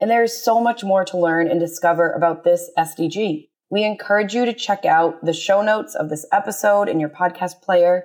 And 0.00 0.10
there 0.10 0.24
is 0.24 0.44
so 0.44 0.60
much 0.60 0.82
more 0.82 1.04
to 1.04 1.18
learn 1.18 1.48
and 1.48 1.60
discover 1.60 2.10
about 2.10 2.42
this 2.42 2.70
SDG. 2.76 3.48
We 3.70 3.84
encourage 3.84 4.34
you 4.34 4.44
to 4.44 4.52
check 4.52 4.84
out 4.84 5.24
the 5.24 5.32
show 5.32 5.62
notes 5.62 5.94
of 5.94 6.10
this 6.10 6.26
episode 6.32 6.88
in 6.88 6.98
your 6.98 7.08
podcast 7.08 7.62
player 7.62 8.04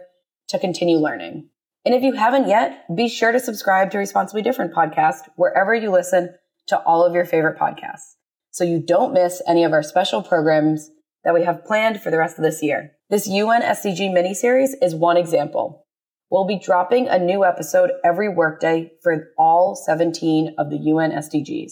to 0.49 0.59
continue 0.59 0.97
learning. 0.97 1.49
And 1.85 1.95
if 1.95 2.03
you 2.03 2.13
haven't 2.13 2.47
yet, 2.47 2.85
be 2.95 3.09
sure 3.09 3.31
to 3.31 3.39
subscribe 3.39 3.91
to 3.91 3.97
Responsibly 3.97 4.41
Different 4.41 4.73
podcast 4.73 5.21
wherever 5.35 5.73
you 5.73 5.91
listen 5.91 6.35
to 6.69 6.79
all 6.79 7.03
of 7.03 7.13
your 7.13 7.25
favorite 7.25 7.59
podcasts 7.59 8.15
so 8.51 8.63
you 8.63 8.79
don't 8.79 9.13
miss 9.13 9.41
any 9.47 9.63
of 9.63 9.73
our 9.73 9.83
special 9.83 10.21
programs 10.21 10.89
that 11.23 11.33
we 11.33 11.43
have 11.43 11.65
planned 11.65 12.01
for 12.01 12.11
the 12.11 12.17
rest 12.17 12.37
of 12.37 12.43
this 12.43 12.63
year. 12.63 12.91
This 13.09 13.27
UN 13.27 13.61
SDG 13.61 14.13
mini 14.13 14.33
series 14.33 14.75
is 14.81 14.95
one 14.95 15.17
example. 15.17 15.85
We'll 16.29 16.45
be 16.45 16.59
dropping 16.59 17.07
a 17.07 17.17
new 17.17 17.43
episode 17.43 17.91
every 18.03 18.29
workday 18.29 18.91
for 19.01 19.29
all 19.37 19.75
17 19.75 20.55
of 20.57 20.69
the 20.69 20.77
UN 20.77 21.11
SDGs. 21.11 21.71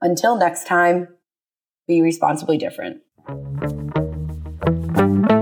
Until 0.00 0.36
next 0.36 0.66
time, 0.66 1.08
be 1.86 2.02
responsibly 2.02 2.58
different. 2.58 2.98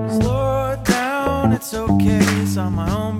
Slow 0.09 0.81
down, 0.85 1.53
it's 1.53 1.75
okay. 1.75 2.21
It's 2.43 2.57
on 2.57 2.75
my 2.75 2.91
own 2.95 3.19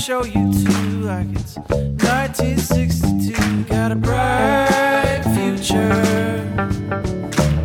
show 0.00 0.24
you 0.24 0.50
too, 0.50 1.02
like 1.02 1.26
it's 1.32 1.58
1962. 1.58 3.64
Got 3.64 3.92
a 3.92 3.96
bright 3.96 5.20
future 5.34 5.76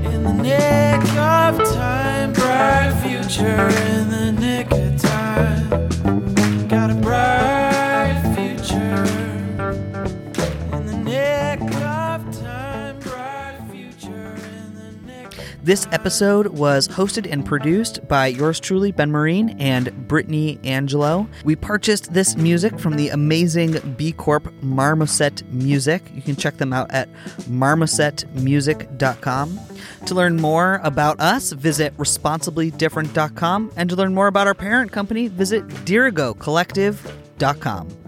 in 0.03 0.23
the 0.23 0.33
nick 0.33 1.01
of 1.15 1.57
time. 1.73 2.33
Bright 2.33 2.91
future 3.01 3.69
in 3.69 4.09
the 4.09 4.33
nick 4.33 4.69
of 4.69 5.01
time. 5.01 5.84
This 15.65 15.87
episode 15.91 16.47
was 16.49 16.87
hosted 16.87 17.27
and 17.31 17.43
produced 17.43 18.07
by 18.07 18.27
yours 18.27 18.59
truly, 18.59 18.91
Ben 18.91 19.09
Marine, 19.09 19.59
and 19.59 20.07
Brittany 20.07 20.59
Angelo. 20.63 21.27
We 21.43 21.55
purchased 21.55 22.13
this 22.13 22.37
music 22.37 22.79
from 22.79 22.97
the 22.97 23.09
amazing 23.09 23.79
B 23.97 24.11
Corp 24.11 24.53
Marmoset 24.61 25.41
Music. 25.51 26.03
You 26.13 26.21
can 26.21 26.35
check 26.35 26.57
them 26.57 26.71
out 26.71 26.91
at 26.91 27.09
marmosetmusic.com. 27.49 29.59
To 30.05 30.13
learn 30.13 30.35
more 30.35 30.79
about 30.83 31.19
us, 31.19 31.51
visit 31.51 31.97
responsiblydifferent.com. 31.97 33.71
And 33.75 33.89
to 33.89 33.95
learn 33.95 34.13
more 34.13 34.27
about 34.27 34.45
our 34.45 34.53
parent 34.53 34.91
company, 34.91 35.29
visit 35.29 35.67
dirigocollective.com. 35.67 38.04